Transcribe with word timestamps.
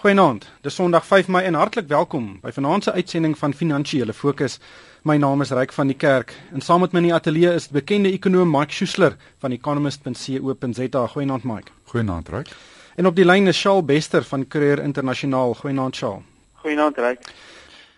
Goeienaand. 0.00 0.46
Dis 0.64 0.74
Sondag 0.74 1.04
5 1.04 1.26
Mei 1.28 1.42
en 1.44 1.58
hartlik 1.60 1.84
welkom 1.88 2.38
by 2.40 2.48
vanaand 2.56 2.86
se 2.86 2.92
uitsending 2.92 3.34
van 3.36 3.52
Finansiële 3.52 4.14
Fokus. 4.16 4.54
My 5.04 5.18
naam 5.20 5.44
is 5.44 5.50
Ryk 5.52 5.74
van 5.76 5.90
die 5.92 5.96
Kerk 5.96 6.32
en 6.56 6.64
saam 6.64 6.80
met 6.80 6.94
my 6.94 7.02
in 7.02 7.08
die 7.10 7.12
ateljee 7.12 7.50
is 7.52 7.66
bekende 7.68 8.08
ekonom 8.08 8.48
Mike 8.48 8.72
Schuessler 8.72 9.18
van 9.44 9.52
economist.co.za. 9.52 11.02
Goeienaand 11.06 11.44
Mike. 11.44 11.74
Goeienaand 11.92 12.30
Ryk. 12.32 12.48
En 12.96 13.10
op 13.10 13.18
die 13.18 13.26
lyn 13.28 13.52
is 13.52 13.60
Shaal 13.60 13.84
Bester 13.84 14.24
van 14.24 14.46
Courier 14.48 14.80
Internasionaal. 14.82 15.52
Goeienaand 15.60 15.96
Shaal. 16.00 16.22
Goeienaand 16.62 16.96
Ryk. 16.96 17.28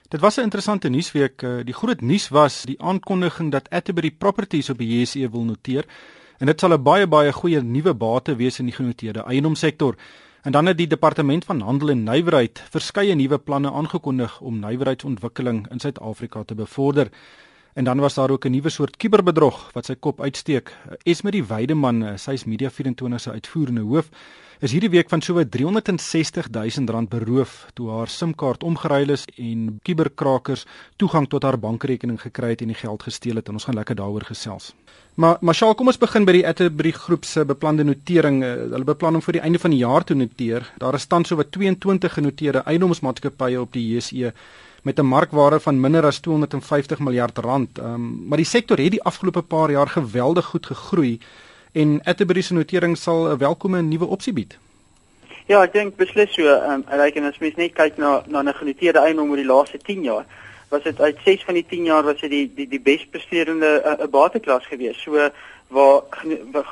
Dit 0.08 0.20
was 0.20 0.36
'n 0.36 0.48
interessante 0.50 0.88
nuusweek. 0.88 1.42
Eh, 1.42 1.62
die 1.64 1.74
groot 1.74 2.00
nuus 2.00 2.28
was 2.28 2.62
die 2.62 2.82
aankondiging 2.82 3.52
dat 3.52 3.70
Atterbury 3.70 4.10
Properties 4.10 4.70
op 4.70 4.78
die 4.78 4.98
JSE 4.98 5.30
wil 5.30 5.44
noteer. 5.44 5.84
En 6.38 6.46
dit 6.46 6.60
sal 6.60 6.72
'n 6.72 6.82
baie 6.82 7.06
baie 7.06 7.32
goeie 7.32 7.62
nuwe 7.62 7.94
bate 7.94 8.36
wees 8.36 8.58
in 8.58 8.64
die 8.64 8.74
genoteerde 8.74 9.22
eiendomssektor. 9.22 9.94
En 10.42 10.52
dan 10.52 10.66
het 10.66 10.76
die 10.76 10.86
departement 10.86 11.44
van 11.44 11.60
handel 11.60 11.90
en 11.90 12.02
nywerheid 12.02 12.62
verskeie 12.70 13.14
nuwe 13.14 13.38
planne 13.38 13.70
aangekondig 13.72 14.40
om 14.40 14.58
nywerheidsontwikkeling 14.58 15.68
in 15.70 15.80
Suid-Afrika 15.80 16.42
te 16.42 16.54
bevorder. 16.54 17.10
En 17.72 17.84
dan 17.84 18.00
was 18.00 18.14
daar 18.14 18.30
ook 18.30 18.44
'n 18.44 18.50
nuwe 18.50 18.68
soort 18.70 18.96
kuberbedrog 18.96 19.72
wat 19.72 19.86
sy 19.86 19.94
kop 19.94 20.20
uitsteek. 20.20 20.76
Esmerie 21.02 21.44
Weideman, 21.44 22.18
sy 22.18 22.32
is 22.32 22.44
Media 22.44 22.70
24 22.70 23.20
se 23.20 23.30
uitvoerende 23.30 23.80
hoof, 23.80 24.08
is 24.62 24.70
hierdie 24.70 24.90
week 24.90 25.08
van 25.08 25.22
sowat 25.22 25.50
360 25.50 26.48
000 26.50 26.86
rand 26.86 27.08
beroof 27.08 27.66
toe 27.74 27.88
haar 27.90 28.08
SIM-kaart 28.08 28.62
omgeruil 28.62 29.10
is 29.10 29.24
en 29.36 29.80
kuberkrakers 29.82 30.66
toegang 30.96 31.28
tot 31.28 31.42
haar 31.42 31.58
bankrekening 31.58 32.20
gekry 32.20 32.48
het 32.54 32.60
en 32.60 32.70
die 32.70 32.78
geld 32.78 33.02
gesteel 33.02 33.40
het. 33.40 33.48
En 33.48 33.58
ons 33.58 33.64
gaan 33.64 33.74
lekker 33.74 33.94
daaroor 33.94 34.22
gesels. 34.22 34.74
Maar 35.14 35.36
Marshall, 35.40 35.74
kom 35.74 35.90
ons 35.90 35.98
begin 35.98 36.24
by 36.24 36.32
die 36.32 36.46
Atterbury 36.46 36.92
groep 36.94 37.26
se 37.28 37.44
beplande 37.44 37.84
notering. 37.84 38.38
Eh, 38.44 38.52
hulle 38.72 38.84
beplan 38.84 39.18
om 39.18 39.24
vir 39.24 39.32
die 39.32 39.42
einde 39.42 39.58
van 39.58 39.74
die 39.74 39.82
jaar 39.82 40.04
te 40.04 40.14
noteer. 40.14 40.70
Daar 40.78 40.94
is 40.94 41.06
tans 41.06 41.28
sowat 41.28 41.50
22 41.52 42.14
genoteerde 42.14 42.62
eiendomsmaatskappye 42.64 43.60
op 43.60 43.72
die 43.72 43.84
JSE 43.90 44.32
met 44.82 44.98
'n 44.98 45.06
markwaarde 45.06 45.60
van 45.60 45.80
minder 45.80 46.04
as 46.04 46.18
250 46.18 46.98
miljard 46.98 47.38
rand. 47.38 47.78
Um, 47.78 48.26
maar 48.28 48.36
die 48.36 48.46
sektor 48.46 48.78
het 48.78 48.90
die 48.90 49.02
afgelope 49.02 49.42
paar 49.42 49.70
jaar 49.70 49.88
geweldig 49.88 50.44
goed 50.44 50.66
gegroei 50.66 51.18
en 51.72 52.00
Atterbury 52.04 52.40
se 52.40 52.54
notering 52.54 52.96
sal 52.98 53.32
'n 53.32 53.38
welkome 53.38 53.82
nuwe 53.82 54.06
opsie 54.06 54.32
bied. 54.32 54.58
Ja, 55.46 55.62
ek 55.62 55.72
dink 55.72 55.96
beslis 55.96 56.34
so. 56.34 56.46
Ehm 56.46 56.70
um, 56.70 56.84
en 56.88 57.24
as 57.24 57.38
mens 57.38 57.54
net 57.54 57.72
kyk 57.72 57.96
na 57.96 58.22
na 58.26 58.42
'n 58.42 58.54
genoteerde 58.54 58.98
eiendom 58.98 59.30
oor 59.30 59.36
die 59.36 59.52
laaste 59.54 59.78
10 59.78 60.02
jaar, 60.02 60.26
was 60.68 60.82
dit 60.82 61.00
uit 61.00 61.18
6 61.24 61.44
van 61.44 61.54
die 61.54 61.66
10 61.68 61.84
jaar 61.84 62.02
was 62.02 62.20
dit 62.20 62.30
die 62.30 62.50
die 62.54 62.68
die 62.68 62.80
bespresterende 62.80 63.82
'n 63.84 64.02
uh, 64.02 64.08
bateklas 64.10 64.66
gewees. 64.66 65.02
So 65.02 65.30
waar, 65.72 66.02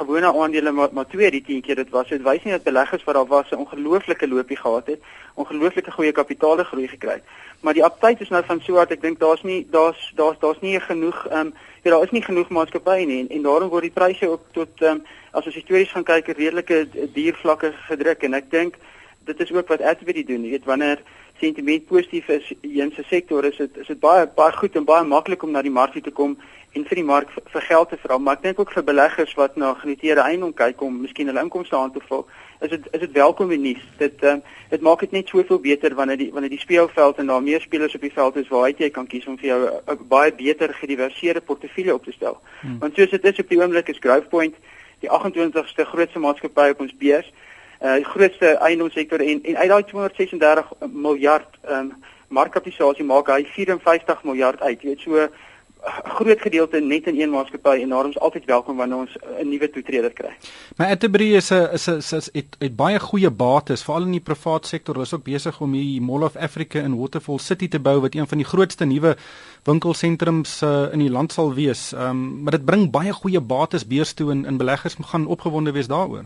gewone 0.01 0.33
aandele 0.33 0.71
maar 0.71 0.89
maar 0.93 1.07
twee 1.07 1.31
die 1.31 1.43
10 1.43 1.61
keer 1.61 1.75
dit 1.75 1.91
was. 1.91 2.09
Dit 2.09 2.23
wys 2.23 2.43
nie 2.45 2.53
dat 2.53 2.63
beleggers 2.63 3.05
wat 3.05 3.15
daar 3.15 3.27
was 3.27 3.51
'n 3.51 3.63
ongelooflike 3.65 4.29
loopie 4.29 4.57
gehad 4.57 4.87
het, 4.87 5.01
ongelooflike 5.35 5.91
goeie 5.91 6.13
kapitaal 6.13 6.65
groei 6.65 6.89
gekry 6.89 7.13
het. 7.13 7.25
Maar 7.61 7.75
die 7.75 7.85
aptyd 7.85 8.21
is 8.21 8.29
nou 8.29 8.45
van 8.45 8.61
so 8.61 8.75
hard 8.75 8.91
ek 8.91 9.03
dink 9.03 9.19
daar's 9.19 9.43
nie 9.43 9.67
daar's 9.71 10.13
daar's 10.15 10.39
daar's 10.39 10.61
nie 10.61 10.81
genoeg 10.81 11.27
ehm 11.27 11.47
um, 11.47 11.53
ja 11.83 11.91
daar 11.91 12.03
is 12.03 12.11
nie 12.11 12.23
genoeg 12.23 12.49
maatskappye 12.49 13.07
nie 13.07 13.21
en, 13.21 13.29
en 13.29 13.43
daarom 13.43 13.69
word 13.69 13.83
die 13.83 13.99
pryse 14.01 14.29
ook 14.29 14.45
tot 14.53 14.69
ehm 14.79 14.91
um, 14.91 15.05
as 15.31 15.47
ons 15.47 15.55
histories 15.55 15.91
gaan 15.91 16.05
kyk 16.05 16.27
redelike 16.27 16.89
duur 17.13 17.35
vlakke 17.35 17.73
gedruk 17.89 18.23
en 18.23 18.35
ek 18.35 18.51
dink 18.51 18.75
dit 19.25 19.41
is 19.41 19.53
ook 19.53 19.69
wat 19.69 19.83
Atterbury 19.83 20.25
doen. 20.25 20.45
Jy 20.45 20.51
weet 20.51 20.65
wanneer 20.65 21.03
sentiment 21.41 21.87
positief 21.87 22.29
is 22.29 22.53
in 22.61 22.93
se 22.97 23.03
sektor 23.09 23.45
is 23.45 23.57
dit 23.57 23.77
is 23.77 23.87
dit 23.87 24.01
baie 24.01 24.27
baie 24.37 24.53
goed 24.57 24.77
en 24.77 24.85
baie 24.85 25.05
maklik 25.05 25.43
om 25.43 25.55
na 25.55 25.63
die 25.63 25.73
mark 25.73 25.97
te 25.97 26.11
kom 26.11 26.37
en 26.73 26.85
vir 26.87 27.01
die 27.01 27.05
mark 27.05 27.31
vir, 27.35 27.63
geld 27.67 27.89
te 27.91 27.99
vra 28.03 28.19
maar 28.19 28.39
ek 28.39 28.45
dink 28.45 28.61
ook 28.63 28.73
vir 28.75 28.85
beleggers 28.87 29.33
wat 29.39 29.57
na 29.59 29.73
genoteerde 29.81 30.23
eiendom 30.23 30.53
kyk 30.55 30.83
om 30.87 31.01
miskien 31.03 31.31
hulle 31.31 31.43
inkomste 31.43 31.77
aan 31.77 31.93
te 31.93 32.03
vul 32.07 32.27
is 32.61 32.71
dit 32.71 32.89
is 32.93 33.01
dit 33.01 33.13
welkom 33.17 33.51
en 33.51 33.63
nuus 33.67 33.83
dit 33.99 34.25
um, 34.31 34.43
dit 34.71 34.85
maak 34.87 35.03
dit 35.05 35.17
net 35.17 35.33
soveel 35.33 35.59
beter 35.65 35.95
wanneer 35.99 36.21
die 36.21 36.31
wanneer 36.33 36.55
die 36.55 36.63
speelveld 36.63 37.19
en 37.19 37.33
daar 37.33 37.43
meer 37.43 37.61
spelers 37.61 37.95
op 37.99 38.07
die 38.07 38.13
veld 38.15 38.37
is 38.37 38.49
waar 38.49 38.69
jy 38.71 38.91
kan 38.91 39.09
kies 39.11 39.27
om 39.27 39.39
vir 39.39 39.51
jou 39.51 39.61
'n 39.67 40.09
baie 40.09 40.33
beter 40.33 40.75
gediversifieerde 40.75 41.41
portefeulje 41.41 41.95
op 41.95 42.05
te 42.05 42.13
stel 42.13 42.39
hmm. 42.61 42.79
want 42.79 42.95
soos 42.95 43.11
dit 43.11 43.25
is 43.25 43.39
op 43.39 43.49
die 43.49 43.61
oomblik 43.61 43.89
is 43.89 43.99
Growthpoint 43.99 44.55
die 45.01 45.11
28ste 45.11 45.85
grootste 45.85 46.19
maatskappy 46.19 46.71
op 46.71 46.81
ons 46.81 46.97
beurs 46.97 47.33
uh 47.83 47.97
die 47.97 48.05
grootste 48.05 48.47
eiendomssektor 48.47 49.21
en 49.21 49.43
en 49.43 49.57
uit 49.57 49.69
daai 49.69 49.85
236 49.85 50.73
miljard 50.93 51.59
um 51.69 51.93
markkapitalisasie 52.31 53.05
maak 53.05 53.31
hy 53.33 53.45
54 53.45 54.23
miljard 54.25 54.61
uit. 54.63 54.83
Jy 54.83 54.93
weet 54.93 55.01
so 55.05 55.29
groot 56.05 56.41
gedeelte 56.41 56.81
net 56.81 57.07
in 57.07 57.21
een 57.21 57.31
maatskappy 57.31 57.81
en 57.83 57.89
daarom 57.89 58.11
is 58.11 58.19
altyd 58.19 58.45
welkom 58.45 58.77
wanneer 58.77 58.99
ons 58.99 59.17
'n 59.41 59.49
nuwe 59.49 59.71
toetreder 59.71 60.13
kry. 60.13 60.33
Maar 60.77 60.89
Atterbury 60.89 61.35
is 61.35 61.51
'n 61.51 61.69
is 61.73 61.87
'n 61.87 61.97
is, 61.97 62.13
is 62.13 62.29
het, 62.33 62.57
het 62.59 62.77
baie 62.77 63.01
goeie 63.01 63.31
bates 63.31 63.83
veral 63.83 64.03
in 64.03 64.11
die 64.11 64.21
privaat 64.21 64.67
sektor. 64.67 64.95
Hulle 64.95 65.07
is 65.07 65.15
ook 65.15 65.25
besig 65.25 65.61
om 65.61 65.73
hier 65.73 66.03
Mall 66.03 66.23
of 66.23 66.37
Africa 66.37 66.79
in 66.79 66.99
Waterfall 66.99 67.39
City 67.39 67.69
te 67.69 67.81
bou 67.81 68.01
wat 68.01 68.15
een 68.15 68.29
van 68.29 68.39
die 68.39 68.47
grootste 68.47 68.85
nuwe 68.85 69.17
winkelsentrums 69.65 70.63
uh, 70.63 70.93
in 70.93 70.99
die 70.99 71.11
land 71.11 71.33
sal 71.33 71.55
wees. 71.55 71.93
Ehm 71.93 72.09
um, 72.09 72.43
maar 72.43 72.53
dit 72.53 72.65
bring 72.65 72.91
baie 72.91 73.13
goeie 73.13 73.41
bates 73.41 73.87
beurs 73.87 74.13
toe 74.13 74.31
en 74.31 74.45
in 74.45 74.57
beleggers 74.57 74.97
gaan 75.01 75.27
opgewonde 75.27 75.73
wees 75.73 75.87
daaroor. 75.87 76.25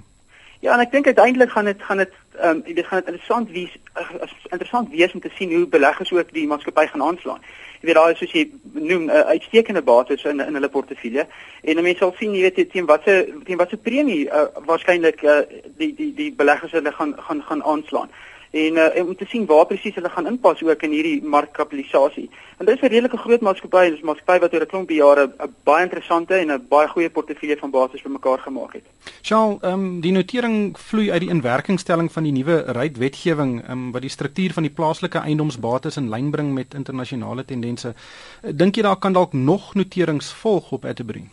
Ja, 0.60 0.72
en 0.72 0.80
ek 0.80 0.92
dink 0.92 1.06
uiteindelik 1.06 1.50
gaan 1.50 1.64
dit 1.64 1.82
gaan 1.82 1.96
dit 1.96 2.12
ehm 2.40 2.48
um, 2.48 2.74
dit 2.74 2.86
gaan 2.86 2.98
dit 2.98 3.06
interessant 3.06 3.50
wees 3.50 3.76
uh, 4.00 4.10
interessant 4.50 4.88
wees 4.90 5.12
om 5.12 5.20
te 5.20 5.30
sien 5.34 5.52
hoe 5.54 5.66
beleggers 5.66 6.12
ook 6.12 6.32
die 6.32 6.46
maatskappy 6.46 6.86
gaan 6.86 7.02
aanslaan. 7.02 7.42
Jy 7.84 7.90
weet 7.90 7.98
daar 8.00 8.10
is 8.14 8.18
soos 8.18 8.32
jy 8.32 8.46
noem 8.72 9.02
'n 9.04 9.10
uh, 9.12 9.26
uitstekende 9.36 9.82
bates 9.84 10.24
in 10.24 10.40
in 10.40 10.54
hulle 10.56 10.68
portefeulje. 10.72 11.26
En 11.68 11.82
mense 11.82 12.00
sal 12.00 12.14
sien 12.16 12.32
jy 12.32 12.40
weet 12.48 12.70
teen 12.72 12.86
watter 12.86 13.26
teen 13.44 13.60
watter 13.60 13.78
premie 13.78 14.24
uh, 14.24 14.46
waarskynlik 14.64 15.20
uh, 15.22 15.42
die 15.76 15.92
die 15.94 16.14
die 16.14 16.32
beleggers 16.32 16.72
hulle 16.72 16.92
gaan 16.92 17.12
gaan 17.26 17.42
gaan 17.42 17.62
aanslaan 17.62 18.08
en 18.54 18.76
uh, 18.78 19.06
om 19.06 19.16
te 19.16 19.26
sien 19.26 19.46
waar 19.50 19.66
presies 19.66 19.96
hulle 19.98 20.10
gaan 20.14 20.28
inpas 20.30 20.62
ook 20.62 20.82
in 20.86 20.92
hierdie 20.94 21.18
markkapitalisasie. 21.36 22.28
En 22.58 22.66
dit 22.66 22.74
is 22.76 22.82
'n 22.82 22.92
redelike 22.92 23.16
groot 23.16 23.40
maatskappy, 23.40 23.90
dis 23.90 24.00
'n 24.02 24.06
maatskappy 24.06 24.38
wat 24.40 24.54
oor 24.54 24.62
'n 24.62 24.72
klompie 24.72 24.96
jare 24.96 25.24
'n 25.26 25.54
baie 25.64 25.82
interessante 25.82 26.34
en 26.34 26.52
'n 26.52 26.66
baie 26.68 26.88
goeie 26.88 27.10
portefeulje 27.10 27.56
van 27.56 27.70
bates 27.70 28.02
bymekaar 28.02 28.38
gemaak 28.38 28.72
het. 28.72 28.86
Sjoe, 29.22 29.58
ehm 29.60 29.72
um, 29.72 30.00
die 30.00 30.12
notering 30.12 30.78
vloei 30.78 31.10
uit 31.10 31.20
die 31.20 31.30
inwerkingstelling 31.30 32.12
van 32.12 32.22
die 32.22 32.32
nuwe 32.32 32.64
rydwetgewing, 32.66 33.62
ehm 33.62 33.70
um, 33.70 33.92
wat 33.92 34.02
die 34.02 34.10
struktuur 34.10 34.52
van 34.52 34.62
die 34.62 34.72
plaaslike 34.72 35.18
eiendomsbates 35.18 35.96
in 35.96 36.08
lyn 36.08 36.30
bring 36.30 36.52
met 36.54 36.74
internasionale 36.74 37.44
tendense. 37.44 37.94
Dink 38.40 38.76
jy 38.76 38.82
daar 38.82 38.98
kan 38.98 39.12
dalk 39.12 39.32
nog 39.32 39.74
noterings 39.74 40.32
volg 40.32 40.72
op 40.72 40.84
Atterbury? 40.84 41.24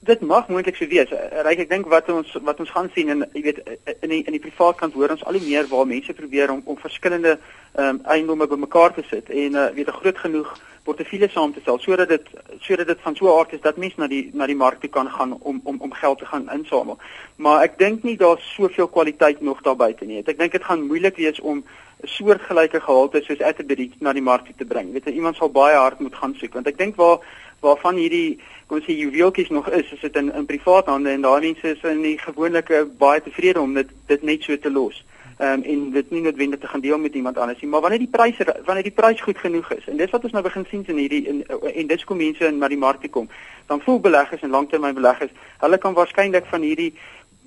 Dit 0.00 0.20
mag 0.20 0.48
moontlik 0.48 0.76
so 0.76 0.86
wees. 0.86 1.10
Eh, 1.10 1.42
Ryk 1.42 1.64
ek 1.64 1.70
dink 1.70 1.88
wat 1.90 2.08
ons 2.12 2.36
wat 2.42 2.60
ons 2.60 2.70
gaan 2.70 2.90
sien 2.94 3.08
en 3.08 3.24
jy 3.32 3.42
weet 3.42 3.60
in 4.00 4.12
die 4.12 4.22
in 4.24 4.36
die 4.36 4.42
privaat 4.42 4.76
kant 4.76 4.94
hoor 4.94 5.10
ons 5.10 5.24
al 5.24 5.38
die 5.38 5.48
meer 5.48 5.66
waar 5.70 5.86
mense 5.86 6.12
probeer 6.12 6.50
om 6.50 6.62
om 6.64 6.78
verskillende 6.78 7.38
ehm 7.76 7.88
um, 7.88 8.00
eiendomme 8.04 8.46
bymekaar 8.46 8.94
te 8.94 9.02
sit 9.10 9.30
en 9.30 9.54
uh, 9.54 9.68
weet 9.74 9.88
'n 9.88 10.00
groot 10.00 10.18
genoeg 10.18 10.56
portefeulje 10.86 11.28
saam 11.28 11.52
te 11.52 11.60
stel 11.60 11.78
sodat 11.78 12.08
dit 12.08 12.28
sodat 12.66 12.86
dit 12.86 13.00
van 13.06 13.16
so 13.16 13.26
'n 13.26 13.38
aard 13.38 13.52
is 13.52 13.60
dat 13.60 13.76
mense 13.76 14.00
na 14.00 14.06
die 14.06 14.30
na 14.32 14.46
die 14.46 14.60
mark 14.64 14.80
toe 14.80 14.90
kan 14.90 15.10
gaan 15.16 15.32
om 15.40 15.60
om 15.64 15.76
om 15.80 15.92
geld 15.92 16.18
te 16.18 16.26
gaan 16.26 16.50
insamel. 16.58 16.98
Maar 17.36 17.62
ek 17.62 17.78
dink 17.78 18.02
nie 18.02 18.16
daar's 18.16 18.54
soveel 18.54 18.88
kwaliteit 18.88 19.40
nog 19.40 19.62
daar 19.62 19.76
buite 19.76 20.04
nie. 20.04 20.22
Ek 20.26 20.38
dink 20.38 20.52
dit 20.52 20.64
gaan 20.64 20.86
moeilik 20.86 21.16
wees 21.16 21.40
om 21.40 21.64
'n 22.02 22.08
soortgelyke 22.16 22.80
gehalte 22.80 23.22
soos 23.22 23.40
Atterbury 23.40 23.90
na 23.98 24.12
die 24.12 24.22
mark 24.22 24.44
toe 24.44 24.54
te 24.58 24.64
bring. 24.64 24.92
Weet 24.92 25.04
jy 25.04 25.12
iemand 25.12 25.36
sal 25.36 25.50
baie 25.50 25.76
hard 25.76 25.98
moet 26.00 26.14
gaan 26.14 26.34
soek 26.34 26.54
want 26.54 26.66
ek 26.66 26.78
dink 26.78 26.96
waar 26.96 27.18
waarvan 27.60 27.96
hierdie 27.96 28.38
kom 28.66 28.80
sê 28.82 28.96
juweeltjies 28.98 29.50
nog 29.54 29.68
is, 29.70 29.92
is 29.92 30.00
dit 30.00 30.16
in 30.16 30.32
in 30.34 30.46
privaat 30.46 30.86
hande 30.86 31.10
en 31.10 31.20
daai 31.22 31.40
mense 31.40 31.68
is 31.68 31.82
in 31.82 32.02
die 32.02 32.18
gewone 32.18 32.62
baie 32.98 33.22
tevrede 33.22 33.60
om 33.60 33.74
dit 33.74 33.92
dit 34.06 34.22
net 34.22 34.42
so 34.42 34.58
te 34.58 34.70
los. 34.70 35.04
Ehm 35.38 35.52
um, 35.52 35.62
en 35.62 35.90
dit 35.90 36.10
nie 36.10 36.22
noodwendig 36.22 36.60
te 36.60 36.66
gaan 36.66 36.80
deel 36.80 36.98
met 36.98 37.14
iemand 37.14 37.38
anders 37.38 37.60
nie, 37.60 37.68
maar 37.70 37.80
wanneer 37.80 37.98
die 37.98 38.14
pryse 38.18 38.46
wanneer 38.64 38.82
die 38.82 38.98
prys 39.00 39.20
goed 39.20 39.38
genoeg 39.38 39.70
is 39.72 39.86
en 39.86 39.96
dis 39.96 40.10
wat 40.10 40.24
ons 40.24 40.32
nou 40.32 40.42
begin 40.42 40.64
sien 40.70 40.84
in 40.86 40.96
hierdie 40.96 41.26
in, 41.28 41.42
en 41.74 41.86
dis 41.86 42.04
kom 42.04 42.16
mense 42.16 42.46
in 42.46 42.58
na 42.58 42.68
die 42.68 42.80
mark 42.80 43.00
toe 43.00 43.10
kom, 43.10 43.28
dan 43.66 43.80
voel 43.84 44.00
beleggers 44.00 44.42
en 44.42 44.50
langtermynbeleggers, 44.50 45.30
hulle 45.60 45.78
kan 45.78 45.94
waarskynlik 45.94 46.48
van 46.50 46.64
hierdie 46.64 46.94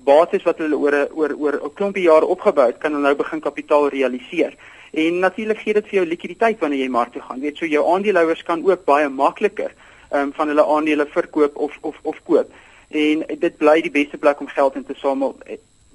bates 0.04 0.46
wat 0.48 0.62
hulle 0.62 0.76
oor 0.76 0.96
oor 1.10 1.34
oor 1.36 1.60
'n 1.64 1.74
klompie 1.74 2.06
jare 2.06 2.26
opgebou 2.26 2.66
het, 2.66 2.78
kan 2.78 2.92
hulle 2.92 3.08
nou 3.08 3.16
begin 3.16 3.40
kapitaal 3.40 3.88
realiseer. 3.88 4.54
En 4.92 5.18
natuurlik 5.18 5.58
gee 5.58 5.74
dit 5.74 5.88
vir 5.88 5.94
jou 5.94 6.06
likwiditeit 6.06 6.58
wanneer 6.60 6.80
jy 6.80 6.88
mark 6.88 7.12
toe 7.12 7.22
gaan. 7.22 7.40
Weet 7.40 7.56
so 7.56 7.66
jou 7.66 7.84
aandeelhouers 7.94 8.42
kan 8.42 8.64
ook 8.64 8.84
baie 8.84 9.08
makliker 9.08 9.70
um, 10.12 10.32
van 10.32 10.48
hulle 10.48 10.66
aandele 10.66 11.06
verkoop 11.06 11.56
of 11.56 11.78
of 11.80 11.96
of 12.02 12.22
koop. 12.24 12.52
En 12.88 13.24
dit 13.38 13.56
bly 13.56 13.80
die 13.80 13.90
beste 13.90 14.18
plek 14.18 14.40
om 14.40 14.48
geld 14.48 14.74
in 14.74 14.84
te 14.84 14.94
samel. 14.94 15.36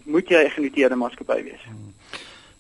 Moet 0.04 0.30
jy 0.30 0.44
'n 0.46 0.50
genoteerde 0.50 0.96
maatskappy 0.96 1.44
wees. 1.44 1.64
Hmm. 1.64 1.94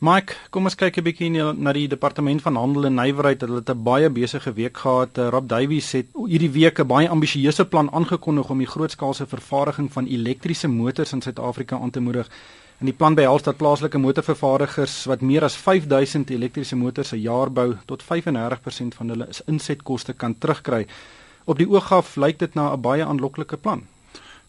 Mike, 0.06 0.36
kom 0.52 0.68
ons 0.68 0.76
kyk 0.76 0.98
'n 0.98 1.04
bietjie 1.04 1.30
na 1.32 1.72
die 1.74 1.88
departement 1.88 2.42
van 2.42 2.56
handel 2.56 2.86
en 2.86 2.96
nywerheid. 2.96 3.42
Hulle 3.42 3.62
het 3.64 3.70
'n 3.70 3.84
baie 3.84 4.10
besige 4.10 4.54
week 4.54 4.78
gehad. 4.78 5.18
Eh, 5.18 5.30
Rob 5.30 5.48
Davies 5.48 5.92
het 5.92 6.08
hierdie 6.14 6.52
week 6.52 6.80
'n 6.80 6.88
baie 6.88 7.10
ambisieuse 7.10 7.66
plan 7.66 7.90
aangekondig 7.92 8.50
om 8.50 8.58
die 8.58 8.68
grootskaalse 8.68 9.26
vervaardiging 9.26 9.92
van 9.92 10.06
elektriese 10.06 10.68
motors 10.68 11.14
in 11.14 11.22
Suid-Afrika 11.22 11.80
aan 11.80 11.92
te 11.92 12.00
moedig. 12.00 12.30
En 12.80 12.86
die 12.86 12.94
plan 12.94 13.16
behels 13.16 13.44
dat 13.44 13.58
plaaslike 13.58 13.98
motorvervaardigers 13.98 15.06
wat 15.06 15.22
meer 15.22 15.44
as 15.44 15.56
5000 15.56 16.30
elektriese 16.30 16.76
motors 16.76 17.10
per 17.10 17.18
jaar 17.18 17.52
bou, 17.52 17.76
tot 17.86 18.04
35% 18.04 18.96
van 18.96 19.10
hulle 19.10 19.28
insetkoste 19.46 20.14
kan 20.14 20.38
terugkry. 20.38 20.86
Op 21.46 21.58
die 21.58 21.70
oog 21.70 21.92
af 21.94 22.16
lyk 22.16 22.40
dit 22.40 22.54
na 22.54 22.74
'n 22.74 22.82
baie 22.82 23.06
aanloklike 23.06 23.58
plan. 23.58 23.86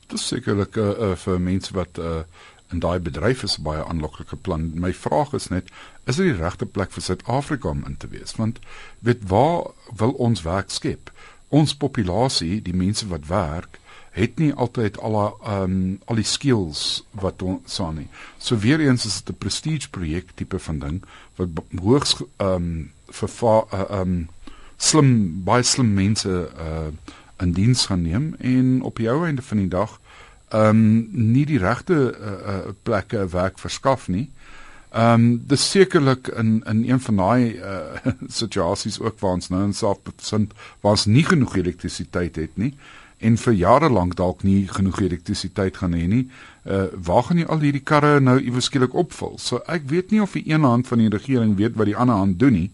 Dit 0.06 0.19
is 0.19 0.26
sekerlik 0.26 0.76
uh, 0.76 0.88
uh, 0.88 1.16
vir 1.16 1.40
mense 1.40 1.75
wat 1.75 1.98
uh, 1.98 2.25
en 2.69 2.78
daai 2.78 2.98
bedryf 2.98 3.43
is 3.43 3.58
'n 3.58 3.62
baie 3.62 3.84
aanloklike 3.84 4.37
plan. 4.37 4.70
My 4.75 4.94
vraag 4.94 5.32
is 5.32 5.48
net, 5.48 5.70
is 6.04 6.16
dit 6.16 6.26
die 6.26 6.43
regte 6.43 6.66
plek 6.66 6.93
vir 6.93 7.02
Suid-Afrika 7.02 7.69
om 7.69 7.84
in 7.87 7.96
te 7.96 8.08
wees? 8.08 8.37
Want 8.37 8.58
weet 8.98 9.28
waar 9.28 9.70
wil 9.96 10.10
ons 10.10 10.43
werk 10.43 10.70
skep? 10.70 11.12
Ons 11.48 11.76
populasie, 11.76 12.62
die 12.62 12.75
mense 12.75 13.08
wat 13.08 13.26
werk, 13.26 13.78
het 14.10 14.38
nie 14.38 14.54
altyd 14.54 14.99
al 14.99 15.16
ehm 15.20 15.62
um, 15.62 16.00
al 16.04 16.14
die 16.16 16.25
skills 16.25 17.04
wat 17.10 17.42
ons 17.42 17.75
sou 17.75 17.92
nie. 17.92 18.08
So 18.38 18.58
weer 18.58 18.81
eens 18.81 19.04
is 19.04 19.22
dit 19.22 19.34
'n 19.34 19.38
prestige 19.38 19.90
projek 19.90 20.31
tipe 20.34 20.58
van 20.58 20.78
ding 20.78 21.04
wat 21.37 21.49
hoogs 21.82 22.16
um, 22.37 22.90
ehm 23.06 23.42
uh, 23.42 24.00
um, 24.00 24.28
slim 24.76 25.43
baie 25.44 25.62
slim 25.62 25.94
mense 25.94 26.28
uh 26.28 26.90
in 27.37 27.52
diens 27.52 27.87
gaan 27.87 28.02
neem 28.02 28.34
en 28.38 28.81
op 28.82 28.96
die 28.96 29.11
ou 29.12 29.26
einde 29.26 29.43
van 29.43 29.58
die 29.61 29.69
dag 29.69 29.99
ehm 30.49 30.69
um, 30.69 31.08
nie 31.12 31.44
die 31.44 31.58
regte 31.58 31.94
uh, 31.94 32.31
uh, 32.32 32.73
plekke 32.82 33.26
werk 33.28 33.58
verskaf 33.58 34.08
nie. 34.08 34.31
Ehm 34.90 35.12
um, 35.12 35.43
dis 35.46 35.70
sekerlik 35.70 36.28
in 36.28 36.62
in 36.64 36.84
een 36.88 37.00
van 37.00 37.17
daai 37.17 37.58
uh, 37.58 38.12
situasies 38.40 39.00
ook 39.00 39.19
waar 39.20 39.32
ons 39.32 39.49
nou 39.49 39.62
in 39.64 39.75
bevind 40.05 40.55
waar 40.81 40.90
ons 40.93 41.05
nie 41.05 41.25
genoeg 41.25 41.56
elektrisiteit 41.56 42.37
het 42.37 42.56
nie 42.56 42.75
en 43.19 43.37
vir 43.37 43.52
jare 43.52 43.88
lank 43.90 44.17
dalk 44.17 44.43
nie 44.44 44.69
genoeg 44.69 45.00
elektrisiteit 45.00 45.76
gaan 45.76 45.93
hê 45.96 46.06
nie. 46.06 46.28
Uh 46.64 46.87
waar 46.94 47.23
gaan 47.23 47.38
jy 47.38 47.46
al 47.49 47.61
hierdie 47.61 47.84
karre 47.84 48.20
nou 48.20 48.38
iewes 48.40 48.64
skielik 48.70 48.94
opvul? 48.94 49.38
So 49.38 49.61
ek 49.67 49.88
weet 49.90 50.11
nie 50.11 50.20
of 50.23 50.32
die 50.32 50.44
een 50.46 50.64
hand 50.64 50.87
van 50.87 50.99
die 50.99 51.11
regering 51.11 51.56
weet 51.56 51.76
wat 51.76 51.87
die 51.87 51.96
ander 51.96 52.14
hand 52.17 52.38
doen 52.38 52.52
nie. 52.52 52.70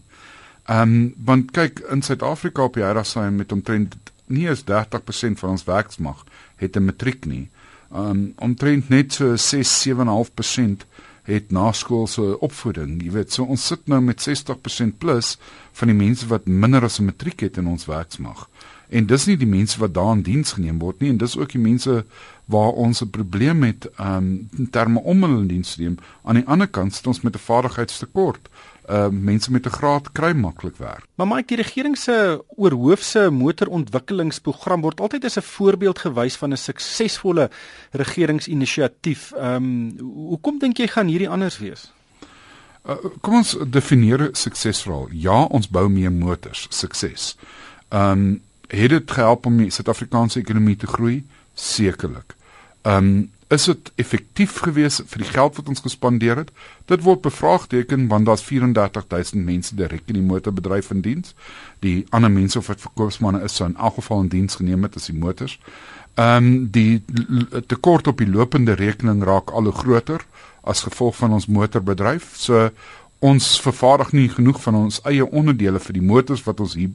Ehm 0.63 0.81
um, 0.81 1.13
want 1.25 1.51
kyk 1.51 1.79
in 1.91 2.01
Suid-Afrika 2.01 2.63
op 2.63 2.73
die 2.73 2.83
Herasaai 2.83 3.31
met 3.31 3.51
omtrent 3.51 3.95
nie 4.25 4.47
eens 4.47 4.63
30% 4.63 5.39
van 5.41 5.49
ons 5.49 5.63
werksmag 5.67 6.23
het 6.55 6.75
'n 6.75 6.85
matriek 6.85 7.25
nie. 7.25 7.49
Ehm 7.91 8.09
um, 8.09 8.33
omtrent 8.37 8.89
net 8.89 9.13
so 9.13 9.35
6-7.5% 9.35 10.85
het 11.23 11.51
naskoolse 11.51 12.39
opvoeding. 12.39 13.03
Jy 13.03 13.11
weet, 13.11 13.33
so 13.33 13.43
ons 13.43 13.67
sit 13.67 13.87
nou 13.87 14.01
met 14.01 14.19
60% 14.19 14.97
plus 14.97 15.37
van 15.71 15.87
die 15.87 15.97
mense 15.97 16.27
wat 16.27 16.45
minder 16.45 16.83
as 16.83 16.99
'n 16.99 17.05
matriek 17.05 17.39
het 17.39 17.57
in 17.57 17.67
ons 17.67 17.85
werksmag. 17.85 18.49
En 18.89 19.05
dis 19.05 19.25
nie 19.25 19.37
die 19.37 19.47
mense 19.47 19.79
wat 19.79 19.93
daar 19.93 20.11
in 20.15 20.21
diens 20.21 20.51
geneem 20.51 20.79
word 20.79 20.99
nie 20.99 21.09
en 21.09 21.17
dis 21.17 21.37
ook 21.37 21.51
die 21.51 21.61
mense 21.61 22.05
waar 22.45 22.71
ons 22.71 23.01
'n 23.01 23.09
probleem 23.09 23.63
het 23.63 23.89
um, 23.99 24.49
in 24.57 24.69
terme 24.69 24.99
om 24.99 25.23
hulle 25.23 25.41
in 25.41 25.47
diens 25.47 25.75
te 25.75 25.81
neem. 25.81 25.97
Aan 26.23 26.35
die 26.35 26.47
ander 26.47 26.67
kant 26.67 26.93
sit 26.93 27.07
ons 27.07 27.21
met 27.21 27.35
'n 27.35 27.39
vaardigheidstekort 27.39 28.49
uh 28.89 29.07
mense 29.07 29.51
met 29.51 29.65
'n 29.65 29.69
graad 29.69 30.11
kry 30.11 30.31
maklik 30.33 30.77
werk. 30.77 31.07
Maar 31.15 31.27
Mike, 31.27 31.55
die 31.55 31.63
regering 31.63 31.97
se 31.97 32.43
oorhoofse 32.47 33.29
motorontwikkelingsprogram 33.31 34.81
word 34.81 34.99
altyd 34.99 35.25
as 35.25 35.37
'n 35.37 35.41
voorbeeld 35.41 35.99
gewys 35.99 36.35
van 36.35 36.51
'n 36.51 36.57
suksesvolle 36.57 37.49
regeringsinisiatief. 37.91 39.31
Ehm 39.31 39.55
um, 39.55 39.97
hoekom 39.99 40.59
dink 40.59 40.77
jy 40.77 40.87
gaan 40.87 41.07
hierdie 41.07 41.29
anders 41.29 41.57
wees? 41.57 41.91
Uh, 42.85 42.95
kom 43.21 43.35
ons 43.35 43.57
definieer 43.67 44.29
suksesvol. 44.31 45.07
Ja, 45.11 45.43
ons 45.43 45.69
bou 45.69 45.89
meer 45.89 46.11
motors, 46.11 46.67
sukses. 46.69 47.37
Ehm 47.89 48.11
um, 48.11 48.41
het 48.67 48.89
dit 48.89 49.11
gehelp 49.11 49.45
om 49.45 49.57
die 49.57 49.69
Suid-Afrikaanse 49.69 50.39
ekonomie 50.39 50.75
te 50.75 50.87
groei? 50.87 51.23
Sekerlik. 51.53 52.35
Ehm 52.83 52.97
um, 52.97 53.31
is 53.53 53.67
dit 53.69 53.91
effektief 54.01 54.55
gewees 54.65 54.95
vir 55.05 55.21
die 55.21 55.29
geld 55.29 55.57
wat 55.59 55.67
ons 55.69 55.83
gespandeer 55.85 56.39
het? 56.41 56.51
Dit 56.89 57.03
word 57.05 57.21
bevraagteken 57.21 58.07
want 58.09 58.25
daar's 58.25 58.41
34000 58.41 59.45
mense 59.45 59.75
direk 59.75 60.07
in 60.09 60.17
die 60.17 60.25
motorbedryf 60.25 60.89
in 60.95 61.03
diens. 61.05 61.35
Die 61.85 62.05
ander 62.09 62.31
mense 62.31 62.57
of 62.57 62.71
wat 62.71 62.81
verkoopsmanne 62.81 63.43
is 63.45 63.55
sou 63.59 63.67
in 63.69 63.77
elk 63.77 63.99
geval 63.99 64.25
in 64.25 64.31
diens 64.31 64.55
geneem 64.55 64.87
het 64.87 64.97
as 64.97 65.11
die 65.11 65.19
motors. 65.19 65.59
Ehm 66.15 66.49
um, 66.49 66.49
die 66.71 67.03
tekort 67.67 68.07
op 68.07 68.17
die 68.17 68.29
lopende 68.29 68.73
rekening 68.79 69.23
raak 69.23 69.51
al 69.51 69.69
hoe 69.69 69.77
groter 69.83 70.25
as 70.61 70.83
gevolg 70.87 71.15
van 71.15 71.33
ons 71.33 71.45
motorbedryf. 71.45 72.33
So 72.35 72.69
ons 73.19 73.53
vervaardig 73.61 74.11
nie 74.11 74.29
genoeg 74.29 74.61
van 74.61 74.75
ons 74.75 74.99
eie 75.07 75.25
onderdele 75.25 75.79
vir 75.79 75.93
die 75.93 76.03
motors 76.03 76.43
wat 76.43 76.59
ons 76.59 76.73
hier 76.75 76.91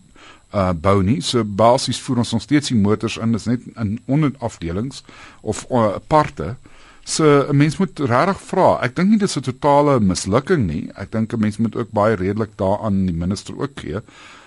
uh 0.54 0.72
bou 0.72 1.02
nie. 1.02 1.20
So 1.20 1.44
basies 1.44 2.00
voer 2.00 2.22
ons 2.24 2.32
nog 2.32 2.42
steeds 2.42 2.68
die 2.68 2.78
motors 2.80 3.16
in, 3.16 3.32
dis 3.32 3.46
net 3.46 3.60
in 3.76 3.98
onderafdelings 4.06 5.02
of 5.40 5.66
uh, 5.70 5.94
aparte. 5.94 6.56
So 7.04 7.46
'n 7.48 7.56
mens 7.56 7.76
moet 7.76 7.98
regtig 7.98 8.40
vra. 8.40 8.78
Ek 8.82 8.96
dink 8.96 9.10
nie 9.10 9.18
dis 9.18 9.36
'n 9.36 9.40
totale 9.40 10.00
mislukking 10.00 10.66
nie. 10.66 10.90
Ek 10.94 11.12
dink 11.12 11.32
'n 11.32 11.40
mens 11.40 11.56
moet 11.56 11.76
ook 11.76 11.90
baie 11.90 12.16
redelik 12.16 12.56
daaraan 12.56 13.06
die 13.06 13.14
minister 13.16 13.54
ook 13.60 13.80
gee. 13.80 14.00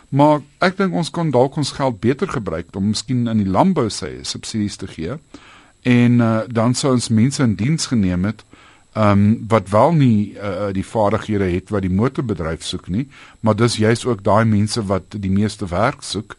Maar 0.09 0.42
ek 0.59 0.77
dink 0.77 0.94
ons 0.94 1.09
kon 1.09 1.31
dalk 1.31 1.56
ons 1.56 1.71
geld 1.71 2.00
beter 2.00 2.27
gebruik 2.27 2.75
om 2.75 2.88
miskien 2.88 3.27
in 3.27 3.38
die 3.38 3.50
landbou 3.50 3.88
sê 3.89 4.21
subsidies 4.21 4.75
te 4.75 4.88
gee. 4.88 5.18
En 5.81 6.19
uh, 6.19 6.42
dan 6.48 6.74
sou 6.74 6.94
ons 6.94 7.09
mense 7.09 7.44
in 7.44 7.56
diens 7.56 7.86
geneem 7.86 8.25
het 8.25 8.44
ehm 8.94 9.12
um, 9.12 9.46
wat 9.48 9.70
wel 9.70 9.92
nie 9.92 10.34
uh, 10.36 10.72
die 10.76 10.86
vaardighede 10.86 11.48
het 11.54 11.70
wat 11.70 11.82
die 11.82 11.94
motorbedryf 11.94 12.64
soek 12.64 12.90
nie, 12.92 13.08
maar 13.40 13.56
dis 13.56 13.78
juist 13.80 14.06
ook 14.06 14.24
daai 14.24 14.46
mense 14.46 14.84
wat 14.86 15.16
die 15.16 15.32
meeste 15.32 15.68
werk 15.72 16.04
soek. 16.04 16.36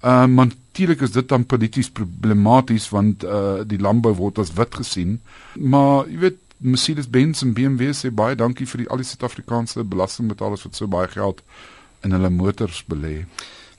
Ehm 0.00 0.22
um, 0.22 0.34
natuurlik 0.34 1.00
is 1.00 1.12
dit 1.12 1.28
dan 1.28 1.46
polities 1.46 1.90
problematies 1.90 2.88
want 2.88 3.24
uh, 3.24 3.60
die 3.66 3.78
landbou 3.78 4.14
word 4.14 4.38
as 4.38 4.52
wit 4.52 4.74
gesien. 4.74 5.20
Maar 5.54 6.08
jy 6.08 6.18
weet 6.18 6.38
Mercedes-Benz 6.58 7.42
en 7.42 7.52
BMW 7.52 7.92
sê 7.94 8.10
baie 8.10 8.34
dankie 8.34 8.66
vir 8.66 8.84
die 8.84 8.88
al 8.90 9.02
die 9.02 9.06
Suid-Afrikaanse 9.06 9.84
belastingbetalers 9.84 10.62
wat 10.66 10.78
so 10.78 10.86
baie 10.86 11.08
geld 11.08 11.42
in 12.02 12.14
hulle 12.14 12.30
motors 12.30 12.82
belê 12.86 13.26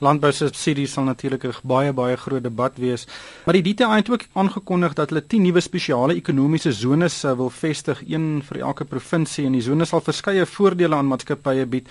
landbousubsidies 0.04 0.94
sal 0.94 1.08
natuurlik 1.08 1.46
'n 1.46 1.54
baie 1.64 1.94
baie 1.94 2.18
groot 2.18 2.44
debat 2.44 2.78
wees. 2.78 3.08
Maar 3.46 3.54
die 3.54 3.74
DTI 3.74 3.96
het 3.96 4.10
ook 4.10 4.26
aangekondig 4.34 4.94
dat 4.94 5.10
hulle 5.10 5.28
10 5.28 5.42
nuwe 5.42 5.62
spesiale 5.62 6.14
ekonomiese 6.14 6.72
zones 6.72 7.24
uh, 7.24 7.34
wil 7.34 7.50
vestig, 7.50 8.04
een 8.08 8.44
vir 8.44 8.60
elke 8.60 8.86
provinsie 8.86 9.46
en 9.46 9.52
die 9.52 9.62
zones 9.62 9.90
sal 9.90 10.02
verskeie 10.02 10.46
voordele 10.46 10.96
aan 10.96 11.08
maatskappye 11.08 11.66
bied 11.66 11.88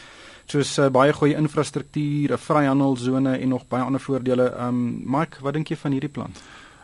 soos 0.47 0.79
uh, 0.79 0.89
baie 0.89 1.13
goeie 1.13 1.37
infrastruktuur, 1.37 2.33
'n 2.33 2.39
vryhandelsone 2.39 3.39
en 3.39 3.49
nog 3.49 3.69
baie 3.69 3.85
ander 3.85 4.01
voordele. 4.01 4.53
Um 4.59 5.03
Mike, 5.05 5.41
wat 5.41 5.55
dink 5.55 5.69
jy 5.69 5.77
van 5.77 5.93
hierdie 5.93 6.11
plan? 6.11 6.33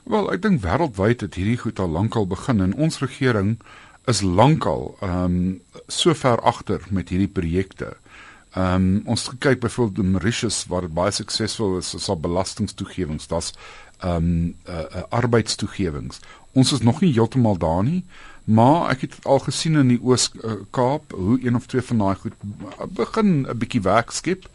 Wel, 0.04 0.32
ek 0.32 0.42
dink 0.42 0.62
wêreldwyd 0.62 1.20
het 1.20 1.34
hierdie 1.34 1.58
goed 1.58 1.78
al 1.78 1.90
lankal 1.92 2.26
begin 2.26 2.60
en 2.60 2.74
ons 2.74 3.00
regering 3.00 3.58
is 4.06 4.22
lankal 4.22 4.96
um 5.04 5.60
so 5.86 6.14
ver 6.14 6.40
agter 6.40 6.80
met 6.90 7.08
hierdie 7.08 7.28
projekte. 7.28 7.96
Ehm 8.58 8.74
um, 8.74 9.02
ons 9.04 9.28
kyk 9.38 9.60
byvoorbeeld 9.60 10.04
in 10.04 10.10
Mauritius 10.10 10.64
waar 10.66 10.88
baie 10.90 11.12
suksesvol 11.14 11.76
is, 11.78 11.92
is 11.94 12.08
daar 12.10 12.18
belastingtoegewings, 12.18 13.28
daar's 13.30 13.52
ehm 13.98 14.16
um, 14.16 14.54
uh, 14.68 14.78
uh, 14.78 15.02
arbeidstoegewings. 15.14 16.18
Ons 16.52 16.72
is 16.72 16.82
nog 16.82 17.00
nie 17.00 17.12
heeltemal 17.12 17.58
daar 17.58 17.84
nie, 17.86 18.02
maar 18.44 18.90
ek 18.90 19.04
het 19.06 19.14
al 19.22 19.38
gesien 19.44 19.78
in 19.78 19.92
die 19.92 20.00
Oos-Kaap 20.02 21.12
uh, 21.12 21.18
hoe 21.18 21.38
een 21.44 21.54
of 21.60 21.68
twee 21.70 21.84
van 21.90 22.02
daai 22.02 22.16
goed 22.24 22.34
begin 22.98 23.30
'n 23.46 23.58
bietjie 23.58 23.84
werk 23.86 24.10
skep 24.10 24.48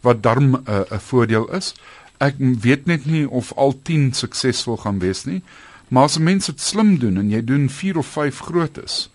wat 0.00 0.22
darm 0.22 0.54
'n 0.54 0.64
uh, 0.68 0.80
'n 0.88 1.04
voordeel 1.10 1.50
is. 1.60 1.74
Ek 2.18 2.36
weet 2.38 2.86
net 2.86 3.06
nie 3.06 3.28
of 3.28 3.52
al 3.56 3.76
10 3.82 4.12
suksesvol 4.12 4.76
gaan 4.76 4.98
wees 4.98 5.24
nie, 5.24 5.42
maar 5.88 6.08
as 6.08 6.18
mense 6.18 6.52
dit 6.52 6.60
slim 6.60 6.98
doen 6.98 7.16
en 7.16 7.30
jy 7.30 7.44
doen 7.44 7.68
4 7.68 7.98
of 7.98 8.06
5 8.06 8.38
grootes, 8.38 9.10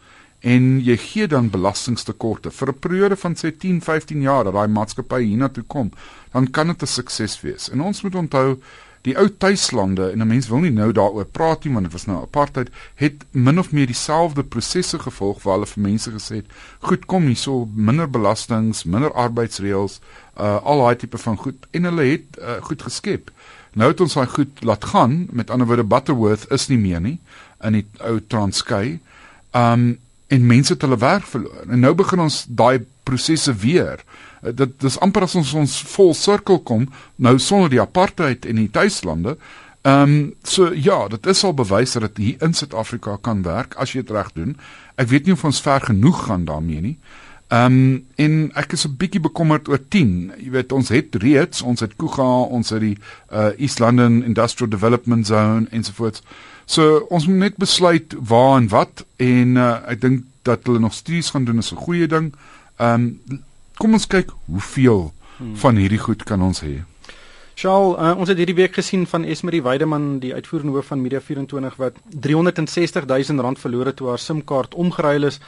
en 0.45 0.65
jy 0.85 0.95
gee 1.01 1.27
dan 1.27 1.49
belastingstekorte 1.49 2.51
vir 2.53 2.69
'n 2.69 2.79
periode 2.79 3.15
van 3.15 3.33
sê 3.35 3.51
10, 3.51 3.81
15 3.81 4.21
jaar 4.21 4.43
dat 4.43 4.53
daai 4.53 4.67
maatskappy 4.67 5.23
hiernatoe 5.23 5.63
kom, 5.67 5.91
dan 6.33 6.51
kan 6.51 6.67
dit 6.67 6.81
'n 6.81 6.87
sukses 6.87 7.41
wees. 7.41 7.69
En 7.69 7.81
ons 7.81 8.01
moet 8.01 8.15
onthou 8.15 8.59
die 9.05 9.15
ou 9.17 9.27
tuislande 9.29 10.11
en 10.11 10.21
'n 10.21 10.27
mens 10.27 10.47
wil 10.47 10.59
nie 10.59 10.71
nou 10.71 10.91
daaroor 10.91 11.25
praat 11.25 11.63
nie 11.63 11.73
want 11.73 11.85
dit 11.85 11.93
was 11.93 12.05
nou 12.05 12.21
apartheid 12.21 12.69
het 12.95 13.25
min 13.31 13.59
of 13.59 13.71
meer 13.71 13.85
dieselfde 13.85 14.43
prosesse 14.43 14.99
gevolg 14.99 15.43
waar 15.43 15.53
hulle 15.53 15.73
vir 15.73 15.83
mense 15.83 16.11
gesê 16.11 16.35
het 16.35 16.45
goed 16.79 17.05
kom 17.05 17.25
hierso 17.25 17.67
minder 17.75 18.09
belastings 18.09 18.83
minder 18.83 19.13
arbeidsreëls 19.13 19.99
uh, 20.37 20.59
al 20.63 20.79
daai 20.79 20.95
tipe 20.95 21.17
van 21.17 21.37
goed. 21.37 21.67
En 21.71 21.83
hulle 21.83 22.03
het 22.03 22.37
uh, 22.39 22.61
goed 22.61 22.81
geskep. 22.81 23.31
Nou 23.73 23.89
het 23.91 24.01
ons 24.01 24.13
daai 24.13 24.27
goed 24.27 24.63
laat 24.63 24.85
gaan 24.85 25.27
met 25.31 25.49
ander 25.49 25.67
woorde 25.67 25.83
Butterworth 25.83 26.51
is 26.51 26.67
nie 26.67 26.77
meer 26.77 27.01
nie 27.01 27.19
in 27.63 27.73
die 27.73 27.85
ou 27.99 28.19
Transkei. 28.27 28.99
Um 29.51 29.97
en 30.27 30.47
mense 30.47 30.73
het 30.73 30.81
hulle 30.81 30.97
werk 30.97 31.27
verloor. 31.29 31.65
En 31.69 31.79
nou 31.79 31.93
begin 31.93 32.19
ons 32.25 32.45
daai 32.49 32.85
prosesse 33.03 33.53
weer. 33.61 34.01
Eh, 34.41 34.53
dit 34.53 34.79
dis 34.81 34.99
amper 34.99 35.27
as 35.27 35.35
ons 35.35 35.53
ons 35.53 35.75
vol 35.95 36.13
sirkel 36.13 36.59
kom 36.59 36.89
nou 37.15 37.37
sonder 37.39 37.69
die 37.69 37.81
apartheid 37.81 38.45
en 38.45 38.61
die 38.61 38.71
tuislande. 38.71 39.37
Ehm 39.85 40.01
um, 40.01 40.33
so 40.43 40.71
ja, 40.73 41.07
dit 41.07 41.25
is 41.25 41.43
al 41.43 41.53
bewys 41.53 41.93
dat 41.93 42.01
dit 42.09 42.17
hier 42.17 42.47
in 42.47 42.53
Suid-Afrika 42.53 43.17
kan 43.21 43.43
werk 43.45 43.75
as 43.77 43.93
jy 43.93 44.01
dit 44.01 44.15
reg 44.15 44.31
doen. 44.33 44.57
Ek 44.97 45.07
weet 45.07 45.25
nie 45.25 45.33
of 45.37 45.45
ons 45.45 45.61
ver 45.61 45.81
genoeg 45.81 46.25
gaan 46.25 46.45
daarmee 46.45 46.81
nie. 46.81 46.97
Ehm 46.97 47.24
um, 47.49 48.05
en 48.15 48.51
ek 48.55 48.71
is 48.73 48.85
'n 48.87 48.95
bietjie 48.97 49.21
bekommerd 49.21 49.67
oor 49.67 49.79
10. 49.87 50.31
Jy 50.37 50.49
weet 50.49 50.71
ons 50.71 50.89
het 50.89 51.15
reeds, 51.15 51.61
ons 51.61 51.79
het 51.79 51.95
Kuga, 51.95 52.41
ons 52.49 52.69
het 52.69 52.81
die 52.81 52.97
uh, 53.31 53.49
East 53.57 53.79
London 53.79 54.23
Industrial 54.23 54.69
Development 54.69 55.27
Zone 55.27 55.67
ensovoorts. 55.69 56.23
So 56.65 57.05
ons 57.09 57.27
moet 57.27 57.37
net 57.37 57.57
besluit 57.57 58.15
waar 58.19 58.57
en 58.57 58.67
wat 58.67 59.05
en 59.17 59.55
uh, 59.55 59.77
ek 59.87 60.01
dink 60.01 60.23
dat 60.41 60.65
hulle 60.65 60.79
nog 60.79 60.93
studies 60.93 61.29
gaan 61.29 61.45
doen 61.45 61.57
is 61.57 61.71
'n 61.71 61.85
goeie 61.85 62.07
ding. 62.07 62.33
Ehm 62.77 63.19
um, 63.29 63.43
kom 63.75 63.93
ons 63.93 64.07
kyk 64.07 64.31
hoeveel 64.45 65.13
hmm. 65.37 65.55
van 65.55 65.75
hierdie 65.75 65.99
goed 65.99 66.23
kan 66.23 66.41
ons 66.41 66.61
hê. 66.61 66.83
Shaal, 67.55 67.93
uh, 67.95 68.17
ons 68.19 68.27
het 68.27 68.37
hierdie 68.37 68.55
week 68.55 68.73
gesien 68.75 69.05
van 69.07 69.23
Esmerie 69.23 69.61
Weideman, 69.63 70.19
die 70.19 70.33
uitvoerende 70.33 70.73
hoof 70.75 70.85
van 70.91 71.01
Media 71.01 71.21
24 71.21 71.75
wat 71.75 71.93
360 72.09 73.05
000 73.05 73.41
rand 73.41 73.59
verloor 73.59 73.85
het 73.85 73.95
toe 73.95 74.09
haar 74.09 74.19
SIM-kaart 74.19 74.75
omgeruil 74.75 75.23
is. 75.23 75.39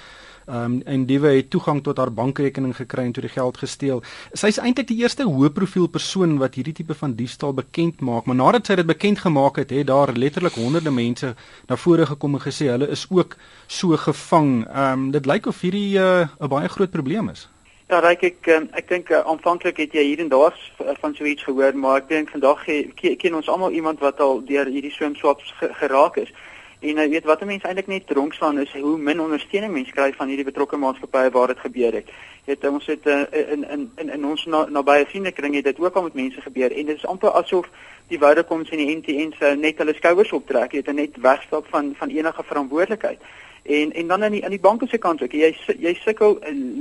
Ehm 0.48 0.64
um, 0.64 0.82
en 0.86 1.06
diewe 1.06 1.28
het 1.36 1.50
toegang 1.50 1.82
tot 1.84 1.98
haar 1.98 2.12
bankrekening 2.14 2.76
gekry 2.76 3.04
en 3.04 3.12
toe 3.12 3.22
die 3.26 3.32
geld 3.32 3.58
gesteel. 3.58 3.98
Sy 4.32 4.48
is 4.54 4.60
eintlik 4.64 4.88
die 4.88 5.02
eerste 5.02 5.26
hoë 5.28 5.50
profiel 5.52 5.90
persoon 5.92 6.38
wat 6.40 6.56
hierdie 6.56 6.74
tipe 6.78 6.96
van 6.96 7.18
diefstal 7.20 7.52
bekend 7.58 8.00
maak, 8.00 8.26
maar 8.26 8.40
nadat 8.40 8.70
sy 8.72 8.78
dit 8.80 8.88
bekend 8.88 9.20
gemaak 9.20 9.60
het, 9.60 9.74
het 9.76 9.90
daar 9.90 10.14
letterlik 10.16 10.56
honderde 10.56 10.92
mense 10.92 11.34
na 11.68 11.76
vore 11.76 12.06
gekom 12.08 12.40
en 12.40 12.46
gesê 12.46 12.70
hulle 12.72 12.88
is 12.96 13.04
ook 13.10 13.36
so 13.68 14.00
gevang. 14.08 14.64
Ehm 14.70 14.94
um, 14.94 15.12
dit 15.12 15.28
lyk 15.28 15.52
of 15.52 15.62
hierdie 15.62 16.00
eh, 16.00 16.24
'n 16.24 16.44
uh, 16.44 16.48
baie 16.48 16.70
groot 16.70 16.92
probleem 16.96 17.30
is. 17.30 17.50
Ja, 17.90 18.00
reik 18.00 18.24
ek 18.24 18.48
um, 18.48 18.70
ek 18.72 18.88
dink 18.88 19.12
uh, 19.12 19.20
aanvanklik 19.28 19.78
het 19.78 19.94
jy 19.94 20.04
hier 20.04 20.20
en 20.20 20.30
daar 20.32 20.56
van 21.02 21.16
so 21.16 21.24
iets 21.24 21.44
gehoor, 21.44 21.76
maar 21.76 21.98
ek 21.98 22.08
dink 22.10 22.30
vandag 22.30 22.64
ken 22.96 23.36
ons 23.36 23.50
almal 23.50 23.72
iemand 23.72 24.00
wat 24.00 24.20
al 24.20 24.46
deur 24.46 24.66
hierdie 24.66 24.96
swem 24.96 25.16
swaps 25.16 25.54
geraak 25.60 26.16
is. 26.18 26.32
En 26.80 27.00
jy 27.02 27.08
weet 27.10 27.26
wat 27.26 27.42
mense 27.46 27.66
eintlik 27.66 27.88
net 27.90 28.08
dronk 28.08 28.34
staan 28.34 28.60
is 28.62 28.74
hoe 28.78 28.98
min 29.02 29.22
ondersteuning 29.22 29.74
mense 29.74 29.92
kry 29.92 30.12
van 30.14 30.30
hierdie 30.30 30.46
betrokke 30.46 30.78
maatskappye 30.78 31.32
waar 31.34 31.48
dit 31.48 31.60
gebeur 31.60 31.98
het. 31.98 32.12
Jy 32.46 32.54
weet 32.54 32.68
ons 32.70 32.86
het 32.86 33.08
uh, 33.10 33.24
in 33.56 33.66
in 33.66 33.88
in 33.98 34.12
in 34.14 34.26
ons 34.26 34.46
nabye 34.46 35.06
na 35.06 35.10
vriendekring 35.10 35.56
het 35.58 35.64
dit 35.64 35.80
ook 35.80 35.96
al 35.96 36.06
met 36.06 36.14
mense 36.14 36.42
gebeur 36.42 36.72
en 36.72 36.86
dit 36.86 36.96
is 36.96 37.06
amper 37.06 37.34
asof 37.42 37.66
die 38.08 38.20
Vodafoms 38.22 38.70
en 38.70 38.78
die 38.78 38.96
MTN's 38.96 39.42
net 39.58 39.82
hulle 39.82 39.98
skouers 39.98 40.32
optrek, 40.32 40.72
jy 40.72 40.84
weet 40.86 40.96
net 40.96 41.18
wegstap 41.22 41.66
van 41.74 41.96
van 41.98 42.14
enige 42.14 42.44
verantwoordelikheid. 42.44 43.26
En 43.68 43.94
en 43.94 44.08
dan 44.08 44.24
aan 44.24 44.32
die 44.32 44.44
aan 44.44 44.56
die 44.56 44.60
banke 44.60 44.88
se 44.88 44.98
kant 44.98 45.22
ook. 45.22 45.32
Jy 45.32 45.56
jy 45.80 45.94
sukkel 45.94 46.38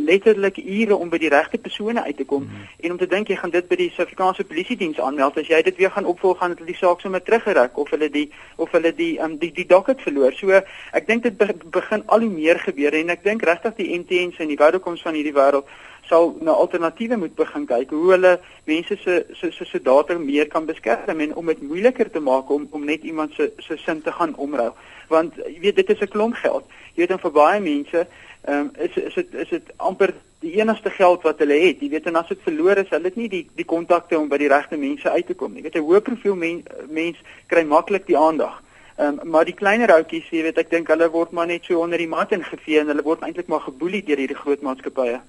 letterlik 0.07 0.57
ure 0.57 0.97
om 0.97 1.09
by 1.09 1.19
die 1.19 1.29
regte 1.29 1.59
persone 1.59 2.03
uit 2.03 2.17
te 2.17 2.25
kom 2.25 2.43
mm 2.43 2.49
-hmm. 2.49 2.85
en 2.85 2.91
om 2.91 2.99
te 2.99 3.07
dink 3.07 3.29
jy 3.29 3.37
gaan 3.37 3.51
dit 3.51 3.69
by 3.69 3.77
die 3.77 3.91
Suid-Afrikaanse 3.91 4.45
Polisie 4.45 4.77
diens 4.77 5.01
aanmeld 5.01 5.39
as 5.39 5.47
jy 5.47 5.63
dit 5.63 5.77
weer 5.77 5.91
gaan 5.91 6.05
opvolg 6.05 6.39
gaan 6.39 6.55
hulle 6.55 6.67
die 6.67 6.77
saak 6.77 7.01
sommer 7.01 7.23
teruggerek 7.23 7.79
of 7.79 7.91
hulle 7.91 8.11
die 8.11 8.31
of 8.57 8.71
hulle 8.71 8.95
die 8.95 9.19
um, 9.23 9.39
die 9.39 9.53
die 9.53 9.67
docket 9.67 10.01
verloor. 10.01 10.33
So 10.33 10.51
ek 10.93 11.07
dink 11.07 11.23
dit 11.23 11.37
be, 11.37 11.55
begin 11.71 12.03
al 12.07 12.21
hoe 12.21 12.31
meer 12.31 12.59
gebeur 12.59 12.93
en 12.95 13.11
ek 13.11 13.25
dink 13.25 13.43
regtig 13.43 13.75
die 13.75 13.99
MTN's 13.99 14.39
en 14.39 14.49
die 14.49 14.57
Vodafoms 14.57 15.03
van 15.03 15.15
hierdie 15.15 15.35
wêreld 15.35 15.65
sal 16.09 16.37
na 16.41 16.51
alternatiewe 16.51 17.17
moet 17.17 17.35
begin 17.35 17.67
kyk 17.67 17.91
hoe 17.91 18.11
hulle 18.13 18.33
mense 18.65 18.97
se 19.05 19.15
se 19.41 19.51
se 19.53 19.65
se 19.65 19.81
data 19.83 20.19
meer 20.19 20.49
kan 20.49 20.67
beskerm 20.67 21.21
en 21.21 21.35
om 21.35 21.47
dit 21.47 21.63
moeiliker 21.63 22.11
te 22.11 22.21
maak 22.21 22.51
om 22.51 22.69
om 22.71 22.85
net 22.85 23.03
iemand 23.03 23.35
se 23.35 23.53
se 23.59 23.77
sin 23.77 24.03
te 24.03 24.13
gaan 24.13 24.37
omruil 24.37 24.75
want 25.09 25.35
jy 25.47 25.61
weet 25.61 25.77
dit 25.77 25.91
is 25.91 26.01
'n 26.01 26.13
klomp 26.15 26.35
geld. 26.35 26.65
Jy 26.95 27.01
weet 27.01 27.09
dan 27.09 27.25
vir 27.25 27.33
baie 27.33 27.61
mense 27.61 28.07
ehm 28.47 28.59
um, 28.59 28.71
is 28.79 28.97
is 28.97 29.15
dit 29.15 29.35
is 29.35 29.49
dit 29.49 29.71
amper 29.77 30.15
die 30.41 30.61
enigste 30.61 30.91
geld 30.91 31.23
wat 31.23 31.39
hulle 31.39 31.59
het. 31.59 31.81
Jy 31.81 31.89
weet 31.91 32.07
en 32.07 32.17
as 32.17 32.29
dit 32.29 32.43
verlore 32.43 32.85
is, 32.85 32.93
hulle 32.95 33.11
het 33.11 33.17
nie 33.17 33.29
die 33.29 33.47
die 33.59 33.65
kontakte 33.65 34.19
om 34.19 34.29
by 34.29 34.39
die 34.39 34.53
regte 34.53 34.77
mense 34.77 35.11
uit 35.11 35.27
te 35.27 35.35
kom 35.35 35.53
nie. 35.53 35.63
Jy 35.63 35.71
weet 35.71 35.77
'n 35.81 35.89
hoë 35.89 36.01
profiel 36.01 36.37
men, 36.37 36.63
mens 36.89 37.17
kry 37.47 37.65
maklik 37.65 38.07
die 38.07 38.19
aandag. 38.19 38.63
Ehm 38.97 39.19
um, 39.21 39.31
maar 39.31 39.45
die 39.45 39.55
kleiner 39.55 39.93
ouppies, 39.93 40.29
jy 40.31 40.43
weet 40.43 40.59
ek 40.59 40.71
dink 40.71 40.89
hulle 40.89 41.11
word 41.11 41.33
maar 41.33 41.47
net 41.47 41.65
so 41.65 41.81
onder 41.83 41.99
die 41.99 42.09
mat 42.09 42.33
ingevee 42.33 42.81
en 42.81 42.87
hulle 42.87 43.03
word 43.03 43.23
eintlik 43.23 43.47
maar 43.47 43.61
geboelie 43.61 44.05
deur 44.05 44.17
hierdie 44.17 44.39
groot 44.39 44.63
maatskappye. 44.63 45.21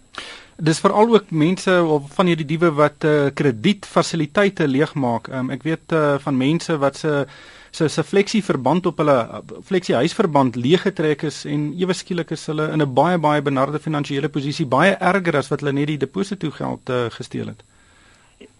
Dis 0.58 0.80
veral 0.80 1.12
ook 1.14 1.32
mense 1.32 1.84
of 1.84 2.14
van 2.16 2.26
hierdie 2.26 2.48
diewe 2.48 2.72
wat 2.74 3.04
uh, 3.04 3.28
kredietfasiliteite 3.34 4.68
leegmaak. 4.68 5.28
Um, 5.28 5.52
ek 5.54 5.64
weet 5.68 5.94
uh, 5.94 6.16
van 6.24 6.38
mense 6.38 6.78
wat 6.78 6.98
se 6.98 7.26
se 7.72 7.88
se 7.90 8.04
fleksie 8.04 8.44
verband 8.44 8.86
op 8.86 8.98
hulle 8.98 9.18
fleksie 9.64 9.96
huisverband 9.96 10.56
leeggetrek 10.56 11.24
is 11.24 11.46
en 11.46 11.74
ewe 11.78 11.94
skielik 11.94 12.32
is 12.32 12.46
hulle 12.48 12.70
in 12.72 12.82
'n 12.82 12.94
baie 12.94 13.18
baie 13.18 13.42
benarde 13.42 13.80
finansiële 13.80 14.30
posisie, 14.30 14.66
baie 14.66 14.96
erger 15.00 15.38
as 15.38 15.50
wat 15.50 15.60
hulle 15.60 15.74
net 15.74 15.88
die 15.88 15.98
deposito 15.98 16.52
geld 16.52 16.90
uh, 16.90 17.10
gesteel 17.10 17.48
het. 17.48 17.64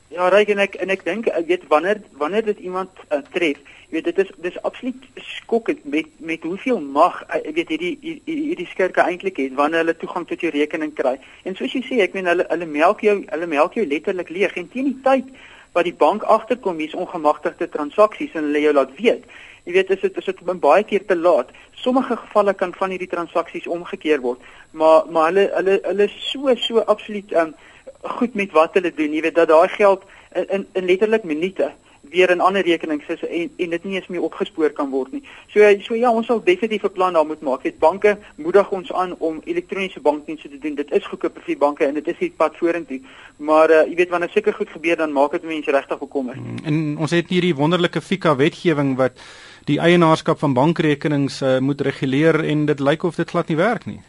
Ja, 0.10 0.30
reg 0.30 0.48
en 0.48 0.60
ek 0.64 0.76
en 0.76 0.90
ek 0.90 1.04
dink 1.06 1.28
ek 1.28 1.48
weet 1.48 1.66
wanneer 1.68 2.00
wanneer 2.18 2.46
dit 2.46 2.60
iemand 2.60 2.90
uh, 3.12 3.20
tref, 3.34 3.58
jy 3.90 3.98
weet 3.98 4.08
dit 4.08 4.22
is 4.24 4.30
dis 4.46 4.62
absoluut 4.64 5.04
skokkend 5.22 5.84
met 5.86 6.08
met 6.20 6.44
hoeveel 6.48 6.80
mag 6.80 7.20
ek 7.36 7.52
weet 7.58 7.74
hierdie 7.76 8.22
hierdie 8.26 8.70
skurke 8.72 9.04
eintlik 9.04 9.38
het 9.38 9.54
wanneer 9.60 9.84
hulle 9.84 9.98
toegang 9.98 10.26
tot 10.28 10.42
jou 10.42 10.52
rekening 10.56 10.96
kry. 10.96 11.18
En 11.44 11.56
soos 11.56 11.76
jy 11.76 11.84
sê, 11.86 12.00
ek 12.02 12.16
meen 12.18 12.26
hulle 12.32 12.48
hulle 12.50 12.70
melk 12.72 13.04
jou 13.06 13.18
hulle 13.28 13.52
melk 13.52 13.78
jou 13.78 13.86
letterlik 13.86 14.32
leeg 14.34 14.58
en 14.58 14.72
teen 14.74 14.90
die 14.94 15.02
tyd 15.04 15.30
wat 15.74 15.88
die 15.88 15.94
bank 15.94 16.24
agterkom 16.24 16.78
hier's 16.78 16.96
ongemagtigde 16.96 17.70
transaksies 17.70 18.36
en 18.36 18.50
hulle 18.50 18.62
jou 18.62 18.74
laat 18.74 18.94
weet. 19.00 19.26
Jy 19.68 19.74
weet 19.76 19.92
as 19.92 20.04
dit 20.06 20.18
as 20.18 20.30
dit 20.30 20.60
baie 20.64 20.84
keer 20.88 21.06
te 21.06 21.16
laat. 21.16 21.50
Sommige 21.76 22.16
gevalle 22.18 22.54
kan 22.54 22.74
van 22.74 22.94
hierdie 22.94 23.12
transaksies 23.12 23.68
omgekeer 23.68 24.22
word, 24.22 24.40
maar 24.72 25.10
maar 25.12 25.32
hulle 25.32 25.50
hulle 25.56 25.80
hulle 25.84 26.08
so 26.14 26.56
so 26.56 26.86
absoluut 26.94 27.34
um, 27.34 27.54
goed 28.20 28.34
met 28.34 28.52
wat 28.52 28.74
hulle 28.80 28.94
doen. 28.94 29.14
Jy 29.14 29.22
weet 29.28 29.36
dat 29.36 29.52
daai 29.52 29.68
geld 29.76 30.08
in, 30.34 30.48
in 30.50 30.68
in 30.74 30.86
letterlik 30.86 31.24
minute 31.24 31.72
weer 32.10 32.30
in 32.30 32.40
ander 32.40 32.64
rekenings 32.66 33.08
is 33.08 33.24
en 33.28 33.52
en 33.58 33.70
dit 33.70 33.84
nie 33.84 33.96
eens 33.96 34.08
meer 34.08 34.22
opgespoor 34.22 34.70
kan 34.70 34.90
word 34.90 35.12
nie. 35.12 35.24
So 35.54 35.60
so 35.82 35.96
ja, 35.96 36.12
ons 36.12 36.28
sal 36.28 36.44
definitief 36.44 36.84
'n 36.84 36.92
plan 36.92 37.14
daar 37.14 37.26
moet 37.26 37.42
maak. 37.42 37.64
Dit 37.64 37.80
banke 37.80 38.18
moedig 38.36 38.72
ons 38.72 38.94
aan 38.94 39.16
om 39.18 39.42
elektroniese 39.44 40.00
bankdienste 40.00 40.50
te 40.50 40.58
doen. 40.58 40.76
Dit 40.76 40.92
is 40.92 41.06
goedkoop 41.06 41.40
vir 41.44 41.58
banke 41.58 41.86
en 41.86 41.94
dit 41.94 42.08
is 42.08 42.18
die 42.20 42.34
pad 42.38 42.58
vorentoe. 42.58 43.02
Maar 43.38 43.70
uh, 43.70 43.88
jy 43.90 43.96
weet 43.96 44.10
wanneer 44.10 44.30
seker 44.30 44.54
goed 44.54 44.70
gebeur 44.70 44.98
dan 44.98 45.12
maak 45.12 45.32
dit 45.32 45.44
mense 45.44 45.72
regtig 45.72 46.00
bekommerd. 46.00 46.38
Mm, 46.38 46.58
en 46.64 46.98
ons 46.98 47.12
het 47.12 47.30
hierdie 47.30 47.56
wonderlike 47.56 48.02
FICA 48.02 48.36
wetgewing 48.36 48.96
wat 48.98 49.20
die 49.66 49.80
eienaarskap 49.80 50.40
van 50.40 50.54
bankrekenings 50.54 51.42
uh, 51.42 51.58
moet 51.60 51.82
reguleer 51.82 52.44
en 52.44 52.66
dit 52.66 52.80
lyk 52.80 53.04
of 53.04 53.16
dit 53.16 53.30
glad 53.30 53.48
nie 53.48 53.58
werk 53.58 53.86
nie. 53.86 54.00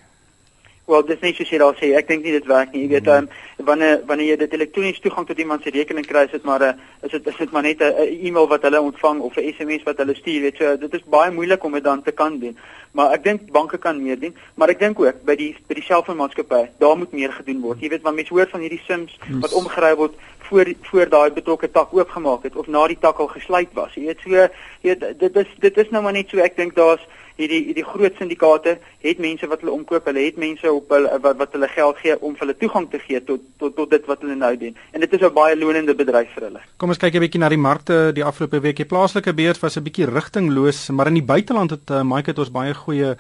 Wel, 0.89 1.03
dis 1.05 1.21
net 1.21 1.37
soos 1.37 1.51
jy 1.53 1.59
daar 1.61 1.75
sê, 1.77 1.91
ek 1.99 2.07
dink 2.09 2.23
nie 2.25 2.33
dit 2.33 2.47
werk 2.49 2.71
nie. 2.73 2.87
Jy 2.87 2.89
weet, 2.95 3.09
um, 3.13 3.27
wanneer 3.69 3.99
wanneer 4.09 4.31
jy 4.31 4.37
dit 4.41 4.55
elektronies 4.57 5.01
toegang 5.05 5.27
tot 5.29 5.41
iemand 5.43 5.63
se 5.63 5.73
rekening 5.75 6.07
kry, 6.09 6.23
is 6.25 6.33
dit 6.33 6.47
maar 6.49 6.63
'n 6.65 6.81
is 7.05 7.11
dit 7.13 7.27
is 7.27 7.37
dit 7.37 7.53
maar 7.53 7.63
net 7.63 7.83
'n 7.83 8.09
e-mail 8.25 8.49
wat 8.49 8.63
hulle 8.63 8.81
ontvang 8.81 9.21
of 9.21 9.37
'n 9.37 9.53
SMS 9.53 9.83
wat 9.85 9.99
hulle 9.99 10.15
stuur, 10.15 10.41
weet 10.41 10.57
jy. 10.57 10.65
So, 10.65 10.77
dit 10.77 10.95
is 10.95 11.05
baie 11.05 11.31
moeilik 11.31 11.65
om 11.65 11.73
dit 11.73 11.85
dan 11.85 12.03
te 12.03 12.13
kan 12.13 12.39
doen. 12.39 12.57
Maar 12.93 13.13
ek 13.13 13.25
dink 13.25 13.53
banke 13.53 13.79
kan 13.79 14.03
meer 14.03 14.19
doen, 14.19 14.35
maar 14.55 14.71
ek 14.71 14.79
dink 14.79 14.99
ook 15.01 15.25
by 15.25 15.37
die 15.37 15.57
by 15.69 15.75
die 15.75 15.85
selfoonmaatskappye, 15.85 16.71
daar 16.79 16.97
moet 16.97 17.13
meer 17.13 17.33
gedoen 17.33 17.61
word. 17.61 17.81
Jy 17.81 17.89
weet, 17.89 18.03
want 18.03 18.17
mense 18.17 18.33
hoor 18.33 18.49
van 18.49 18.61
hierdie 18.61 18.83
SIMs 18.87 19.19
wat 19.41 19.53
omgeruil 19.53 19.97
word 19.97 20.15
voor 20.49 20.67
voor 20.83 21.09
daai 21.09 21.31
betrokke 21.31 21.71
tak 21.71 21.93
oopgemaak 21.93 22.43
het 22.43 22.57
of 22.57 22.67
na 22.67 22.87
die 22.87 22.99
tak 22.99 23.19
al 23.19 23.29
gesluit 23.29 23.69
was. 23.73 23.95
Jy 23.95 24.05
weet, 24.07 24.21
so 24.25 24.31
jy 24.31 24.49
weet, 24.83 25.19
dit 25.19 25.37
is 25.37 25.47
dit 25.59 25.77
is 25.77 25.91
nou 25.91 26.03
maar 26.03 26.13
net 26.13 26.31
so 26.31 26.39
ek 26.39 26.57
dink 26.57 26.75
daar's 26.75 27.05
hierdie 27.39 27.61
hierdie 27.69 27.87
groot 27.87 28.19
syndikaate 28.19 28.77
het 29.05 29.21
mense 29.23 29.47
wat 29.51 29.63
hulle 29.63 29.75
omkoop, 29.77 30.07
hulle 30.11 30.25
het 30.27 30.39
mense 30.41 30.73
op 30.73 30.91
hulle 30.95 31.19
wat 31.25 31.39
wat 31.43 31.57
hulle 31.57 31.71
geld 31.75 32.01
gee 32.03 32.17
om 32.21 32.37
hulle 32.41 32.57
toegang 32.59 32.89
te 32.91 33.01
gee 33.05 33.21
tot 33.25 33.45
tot 33.63 33.77
tot 33.77 33.91
dit 33.95 34.07
wat 34.11 34.25
hulle 34.25 34.39
nou 34.39 34.53
doen. 34.59 34.77
En 34.93 35.01
dit 35.01 35.13
is 35.13 35.21
'n 35.21 35.35
baie 35.35 35.57
lonende 35.57 35.95
bedryf 35.95 36.33
vir 36.35 36.49
hulle. 36.49 36.61
Kom 36.77 36.89
ons 36.89 36.99
kyk 36.99 37.15
'n 37.15 37.25
bietjie 37.27 37.41
na 37.41 37.49
die 37.49 37.65
markte 37.71 38.13
die 38.13 38.25
afgelope 38.25 38.61
week. 38.61 38.77
Die 38.77 38.85
plaaslike 38.85 39.35
beurs 39.35 39.61
was 39.61 39.77
'n 39.77 39.83
bietjie 39.83 40.07
rigtingloos, 40.07 40.91
maar 40.91 41.07
in 41.07 41.15
die 41.15 41.29
buiteland 41.35 41.71
het 41.71 41.91
uh, 41.91 42.03
Mike 42.03 42.31
het 42.31 42.39
ons 42.39 42.51
baie 42.51 42.75
goeie 42.75 43.17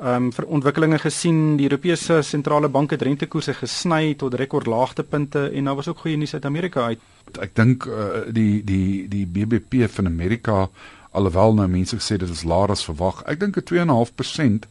ehm 0.00 0.24
um, 0.24 0.32
vir 0.32 0.46
ontwikkelinge 0.46 0.98
gesien. 0.98 1.56
Die 1.56 1.68
Europese 1.68 2.22
sentrale 2.22 2.68
banke 2.68 2.94
het 2.94 3.02
rentekoerse 3.02 3.54
gesny 3.54 4.14
tot 4.14 4.34
rekordlaagtepunte 4.34 5.50
en 5.52 5.64
daar 5.64 5.76
was 5.76 5.88
ook 5.88 5.98
goeie 5.98 6.16
nuus 6.16 6.34
uit 6.34 6.44
Amerika 6.44 6.84
uit. 6.84 6.98
Ek 7.40 7.54
dink 7.54 7.84
uh, 7.86 8.24
die 8.32 8.64
die 8.64 9.08
die 9.08 9.26
BBP 9.26 9.90
van 9.90 10.06
Amerika 10.06 10.68
alhoewel 11.10 11.54
nou 11.54 11.68
mense 11.68 11.96
gesê 11.96 12.16
dit 12.16 12.30
is 12.30 12.44
laer 12.44 12.70
as 12.70 12.84
verwag. 12.84 13.22
Ek 13.26 13.40
dink 13.40 13.56
'n 13.56 13.62
2.5% 13.62 14.66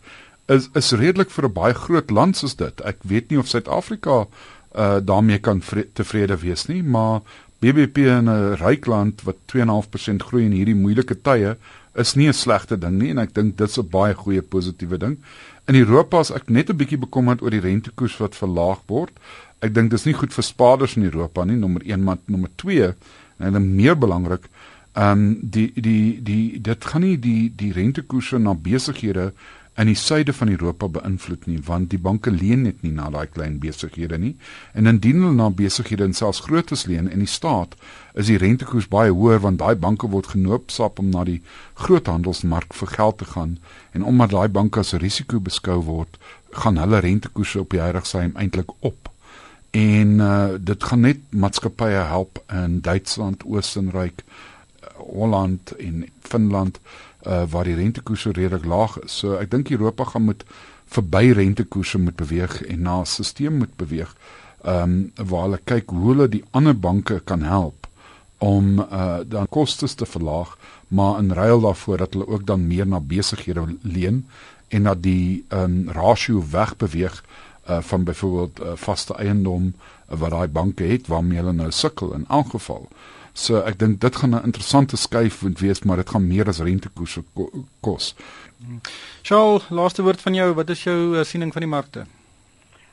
is 0.47 0.69
is 0.73 0.91
redelik 0.91 1.29
vir 1.29 1.45
'n 1.45 1.53
baie 1.53 1.73
groot 1.73 2.09
land 2.11 2.37
soos 2.37 2.55
dit. 2.55 2.81
Ek 2.81 2.97
weet 3.03 3.29
nie 3.29 3.39
of 3.39 3.47
Suid-Afrika 3.47 4.27
uh 4.75 4.99
daarmee 5.01 5.39
kan 5.39 5.61
tevrede 5.93 6.37
wees 6.37 6.67
nie, 6.67 6.83
maar 6.83 7.21
BBP 7.59 7.97
in 7.97 8.29
'n 8.29 8.55
ryk 8.55 8.85
land 8.85 9.21
wat 9.23 9.35
2.5% 9.45 10.23
groei 10.23 10.45
in 10.45 10.51
hierdie 10.51 10.75
moeilike 10.75 11.21
tye 11.21 11.57
is 11.95 12.15
nie 12.15 12.27
'n 12.27 12.33
slegte 12.33 12.77
ding 12.77 12.99
nie 12.99 13.09
en 13.09 13.17
ek 13.17 13.33
dink 13.33 13.57
dit's 13.57 13.77
'n 13.77 13.89
baie 13.89 14.13
goeie 14.13 14.41
positiewe 14.41 14.97
ding. 14.97 15.17
In 15.67 15.75
Europa 15.75 16.19
is 16.19 16.31
ek 16.31 16.49
net 16.49 16.69
'n 16.69 16.77
bietjie 16.77 16.97
bekommerd 16.97 17.41
oor 17.41 17.51
die 17.51 17.59
rentekoers 17.59 18.17
wat 18.17 18.35
verlaag 18.35 18.79
word. 18.87 19.11
Ek 19.61 19.73
dink 19.73 19.91
dis 19.91 20.05
nie 20.05 20.13
goed 20.13 20.33
vir 20.33 20.43
spaarders 20.43 20.95
in 20.95 21.03
Europa 21.03 21.43
nie, 21.43 21.55
nommer 21.55 21.81
1, 21.85 22.03
maar 22.03 22.17
nommer 22.25 22.49
2 22.55 22.93
en 23.39 23.53
dan 23.53 23.75
meer 23.75 23.97
belangrik, 23.97 24.47
Ehm 24.93 25.11
um, 25.11 25.37
die 25.41 25.71
die 25.75 26.21
die 26.23 26.61
dit 26.61 26.85
gaan 26.85 27.01
nie 27.01 27.17
die 27.19 27.53
die 27.55 27.71
rentekoerse 27.71 28.39
na 28.39 28.53
besighede 28.53 29.33
in 29.79 29.87
die 29.87 29.95
suide 29.95 30.33
van 30.33 30.49
Europa 30.49 30.87
beïnvloed 30.91 31.45
nie 31.47 31.59
want 31.63 31.89
die 31.93 31.99
banke 31.99 32.31
leen 32.31 32.65
net 32.67 32.81
nie 32.83 32.91
na 32.91 33.09
daai 33.13 33.27
klein 33.31 33.59
besighede 33.63 34.17
nie. 34.17 34.33
En 34.73 34.89
indien 34.91 35.21
hulle 35.21 35.35
na 35.37 35.49
besighede 35.49 36.03
en 36.03 36.15
selfs 36.17 36.41
grootes 36.47 36.87
leen 36.89 37.07
in 37.07 37.23
die 37.23 37.29
staat 37.29 37.77
is 38.13 38.27
die 38.27 38.39
rentekoers 38.41 38.89
baie 38.91 39.13
hoër 39.13 39.39
want 39.45 39.61
daai 39.61 39.75
banke 39.75 40.09
word 40.11 40.33
genoopsap 40.33 40.99
om 40.99 41.13
na 41.13 41.23
die 41.23 41.39
groothandelsmark 41.85 42.75
vir 42.81 42.91
geld 42.97 43.17
te 43.21 43.29
gaan. 43.35 43.55
En 43.93 44.03
omdat 44.03 44.35
daai 44.35 44.49
banke 44.59 44.83
as 44.83 44.97
risiko 45.05 45.39
beskou 45.39 45.79
word 45.85 46.19
gaan 46.51 46.81
hulle 46.81 46.99
rentekoerse 47.05 47.61
op 47.61 47.71
die 47.71 47.79
huidige 47.79 48.25
eintlik 48.33 48.73
op. 48.79 49.09
En 49.71 50.19
uh, 50.19 50.57
dit 50.59 50.83
gaan 50.83 51.05
net 51.05 51.19
maatskappye 51.29 52.03
help 52.09 52.41
in 52.49 52.79
Duitsland, 52.81 53.45
Oostenryk, 53.45 54.23
Holland 54.99 55.71
en 55.71 56.05
Finland 56.21 56.79
uh 57.27 57.43
waar 57.49 57.63
die 57.63 57.75
rentekoerse 57.75 58.31
redelik 58.31 58.65
laag 58.65 58.99
is. 59.03 59.17
So 59.17 59.35
ek 59.35 59.51
dink 59.51 59.69
Europa 59.69 60.03
gaan 60.03 60.23
moet 60.29 60.43
verby 60.89 61.31
rentekoerse 61.35 61.99
moet 61.99 62.15
beweeg 62.15 62.61
en 62.65 62.81
na 62.81 62.99
'n 62.99 63.05
stelsel 63.05 63.51
moet 63.51 63.75
beweeg. 63.75 64.15
Um 64.65 65.11
waar 65.15 65.43
hulle 65.47 65.59
kyk 65.63 65.89
hoe 65.89 66.07
hulle 66.11 66.29
die 66.29 66.43
ander 66.51 66.79
banke 66.79 67.19
kan 67.19 67.41
help 67.41 67.87
om 68.37 68.79
uh 68.79 69.19
dan 69.27 69.47
kostes 69.49 69.93
te 69.93 70.05
verlaag, 70.05 70.57
maar 70.87 71.19
in 71.19 71.31
ruil 71.31 71.61
daarvoor 71.61 71.97
dat 71.97 72.13
hulle 72.13 72.27
ook 72.27 72.45
dan 72.45 72.67
meer 72.67 72.87
na 72.87 72.99
besighede 72.99 73.77
leen 73.81 74.27
en 74.67 74.83
dat 74.83 75.03
die 75.03 75.45
um 75.49 75.89
rasio 75.89 76.43
wegbeweeg 76.51 77.23
uh 77.69 77.81
van 77.81 78.03
byvoorbeeld 78.03 78.59
uh, 78.59 78.71
vaste 78.75 79.13
eiendom 79.13 79.65
uh, 79.65 80.17
wat 80.17 80.29
daai 80.29 80.47
banke 80.47 80.83
het 80.83 81.07
waarmee 81.07 81.37
hulle 81.37 81.53
nou 81.53 81.71
sukkel 81.71 82.13
in 82.13 82.25
elk 82.29 82.49
geval. 82.49 82.87
So 83.39 83.61
ek 83.63 83.77
dink 83.79 84.01
dit 84.03 84.15
gaan 84.15 84.35
'n 84.35 84.43
interessante 84.43 84.97
skuif 84.97 85.41
moet 85.41 85.59
wees, 85.59 85.83
maar 85.83 85.95
dit 85.95 86.09
gaan 86.09 86.27
meer 86.27 86.47
as 86.47 86.59
rentekoerse 86.59 87.23
kos. 87.79 88.15
Charles, 89.21 89.69
laaste 89.69 90.01
woord 90.01 90.21
van 90.21 90.33
jou, 90.33 90.53
wat 90.53 90.69
is 90.69 90.83
jou 90.83 91.15
uh, 91.17 91.23
siening 91.23 91.53
van 91.53 91.61
die 91.61 91.71
markte? 91.71 92.05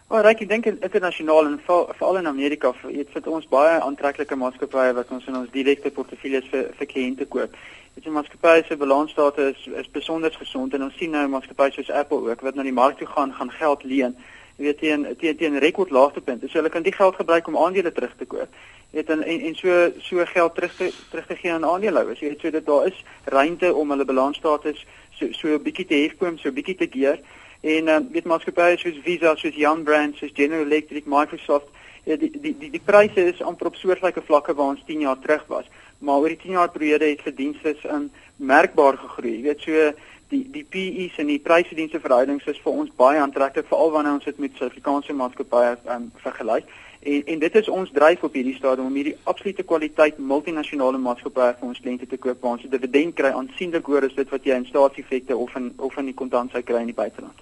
Maar 0.09 0.25
oh, 0.25 0.31
ek 0.31 0.49
dink 0.49 0.67
internasionaal 0.67 1.47
en 1.47 1.61
veral 1.67 2.19
in 2.19 2.27
Amerika, 2.27 2.71
dit 2.87 3.09
sit 3.13 3.27
ons 3.27 3.49
baie 3.51 3.81
aantreklike 3.81 4.37
maatskappye 4.39 4.93
wat 4.95 5.11
ons 5.11 5.27
in 5.27 5.37
ons 5.37 5.51
direkte 5.51 5.91
portefeuilles 5.91 6.47
vir 6.53 6.71
vir 6.79 6.91
kliënte 6.93 7.27
koop. 7.27 7.57
Dit 7.97 8.07
is 8.07 8.15
maatskappye 8.15 8.63
se 8.69 8.79
balansstate 8.79 9.49
is 9.51 9.67
is 9.83 9.91
besonder 9.91 10.31
gesond 10.31 10.75
en 10.75 10.87
ons 10.87 10.95
sien 10.95 11.11
nou 11.11 11.27
maatskappye 11.33 11.75
soos 11.75 11.91
Apple 11.91 12.31
ook 12.31 12.47
wat 12.47 12.55
na 12.55 12.63
die 12.63 12.79
mark 12.79 12.99
toe 12.99 13.11
gaan 13.17 13.35
gaan 13.35 13.51
geld 13.51 13.83
leen. 13.83 14.15
Jy 14.57 14.65
weet 14.69 14.79
teen 14.79 15.09
teen 15.19 15.37
teen 15.37 15.59
rekord 15.59 15.91
laagtepunte. 15.91 16.47
So 16.47 16.63
hulle 16.63 16.71
kan 16.71 16.87
die 16.87 16.95
geld 16.95 17.19
gebruik 17.19 17.51
om 17.51 17.59
aandele 17.59 17.93
terug 17.93 18.15
te 18.17 18.31
koop. 18.31 18.63
Jy 18.97 19.03
weet 19.03 19.11
en 19.13 19.23
en 19.29 19.55
so 19.55 19.73
so 20.01 20.25
geld 20.25 20.55
terug 20.55 20.77
te 20.77 20.87
terug 21.11 21.27
te 21.27 21.37
gee 21.37 21.53
aan 21.53 21.65
aandeelhouers. 21.69 22.21
Jy 22.23 22.29
weet 22.29 22.41
so 22.41 22.51
dat 22.51 22.65
daar 22.67 22.87
is 22.87 23.03
ruimte 23.25 23.75
om 23.75 23.91
hulle 23.93 24.05
balansstate 24.09 24.73
so 25.19 25.27
so 25.33 25.49
'n 25.49 25.63
bietjie 25.63 25.85
te 25.87 25.95
hefkom, 25.95 26.39
so 26.39 26.49
'n 26.49 26.55
bietjie 26.55 26.77
te 26.77 26.87
keer 26.87 27.21
en 27.61 27.89
um, 27.89 28.09
weet 28.13 28.25
maatskappye 28.25 28.79
soos 28.79 29.03
Visa, 29.05 29.35
soos 29.37 29.55
Young 29.55 29.85
Brands, 29.85 30.19
soos 30.19 30.31
General 30.35 30.65
Electric, 30.65 31.05
Microsoft, 31.05 31.69
ja, 32.05 32.17
die 32.17 32.31
die 32.41 32.55
die 32.59 32.71
die 32.71 32.81
pryse 32.85 33.21
is 33.33 33.43
amper 33.43 33.67
op 33.67 33.77
soortgelyke 33.77 34.23
vlakke 34.23 34.55
waar 34.55 34.73
ons 34.77 34.85
10 34.87 35.01
jaar 35.01 35.19
terug 35.19 35.45
was, 35.47 35.67
maar 35.99 36.23
oor 36.23 36.29
die 36.29 36.41
10 36.43 36.57
jaar 36.57 36.71
periode 36.71 37.05
het 37.05 37.21
verdienste 37.21 37.77
in 37.83 38.11
merkbaar 38.37 38.97
gegroei. 38.97 39.37
Jy 39.37 39.43
weet 39.43 39.61
so 39.61 39.93
die 40.29 40.47
die 40.51 40.65
PE's 40.65 41.19
en 41.23 41.31
die 41.31 41.39
prysverdienste 41.39 42.01
verhoudings 42.01 42.47
is 42.51 42.59
vir 42.65 42.73
ons 42.73 42.91
baie 42.99 43.21
aantreklik 43.23 43.69
veral 43.71 43.93
wanneer 43.95 44.19
ons 44.19 44.27
dit 44.27 44.39
met 44.43 44.59
Suid-Afrikaanse 44.59 45.15
maatskappye 45.15 45.77
um, 45.95 46.11
vergelyk. 46.25 46.71
En 47.07 47.23
en 47.33 47.39
dit 47.39 47.59
is 47.61 47.69
ons 47.69 47.93
dryf 47.95 48.23
op 48.27 48.35
hierdie 48.35 48.57
stadium 48.57 48.89
om 48.91 48.99
hierdie 48.99 49.17
absolute 49.31 49.63
kwaliteit 49.63 50.19
multinasjonale 50.19 50.99
maatskappye 50.99 51.53
vir 51.61 51.69
ons 51.69 51.83
kliënte 51.85 52.11
te 52.11 52.19
koop 52.19 52.43
waar 52.43 52.57
ons 52.57 52.65
'n 52.65 52.75
dividend 52.75 53.15
kry 53.15 53.31
aansienlik 53.31 53.87
hoër 53.87 54.09
as 54.11 54.19
dit 54.19 54.31
wat 54.31 54.45
jy 54.45 54.57
in 54.57 54.67
staatseffekte 54.67 55.37
of 55.37 55.57
in 55.57 55.73
of 55.77 55.97
in 55.97 56.11
die 56.11 56.15
kontant 56.15 56.51
sou 56.51 56.63
kry 56.63 56.81
in 56.81 56.93
die 56.93 57.01
buiteland. 57.03 57.39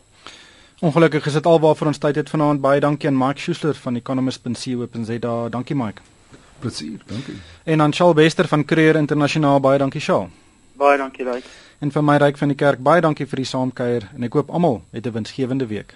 Ongelukkig 0.81 1.27
is 1.27 1.33
dit 1.33 1.47
alwaar 1.47 1.75
vir 1.75 1.87
ons 1.87 1.99
tyd 1.99 2.17
het 2.17 2.31
vanaand 2.31 2.61
baie 2.61 2.81
dankie 2.81 3.09
aan 3.09 3.19
Mike 3.19 3.41
Schuster 3.41 3.75
van 3.75 3.97
economist.co.za. 3.97 5.49
Dankie 5.49 5.77
Mike. 5.77 6.03
Plesier, 6.61 7.01
dankie. 7.07 7.35
En 7.65 7.81
aan 7.81 7.93
Charles 7.93 8.17
Bester 8.17 8.49
van 8.49 8.65
Creer 8.65 8.97
Internasionaal 8.97 9.61
baie 9.61 9.79
dankie 9.79 10.01
Charles. 10.01 10.44
Baie 10.75 10.99
dankie 10.99 11.25
Ryk. 11.25 11.45
En 11.79 11.93
vir 11.95 12.03
my 12.03 12.17
Ryk 12.19 12.39
van 12.41 12.51
die 12.51 12.59
kerk 12.59 12.81
baie 12.83 13.03
dankie 13.05 13.27
vir 13.31 13.43
die 13.45 13.51
saamkuier 13.51 14.09
en 14.15 14.27
ek 14.27 14.35
hoop 14.35 14.51
almal 14.51 14.83
het 14.93 15.07
'n 15.07 15.13
winsgewende 15.13 15.67
week. 15.67 15.95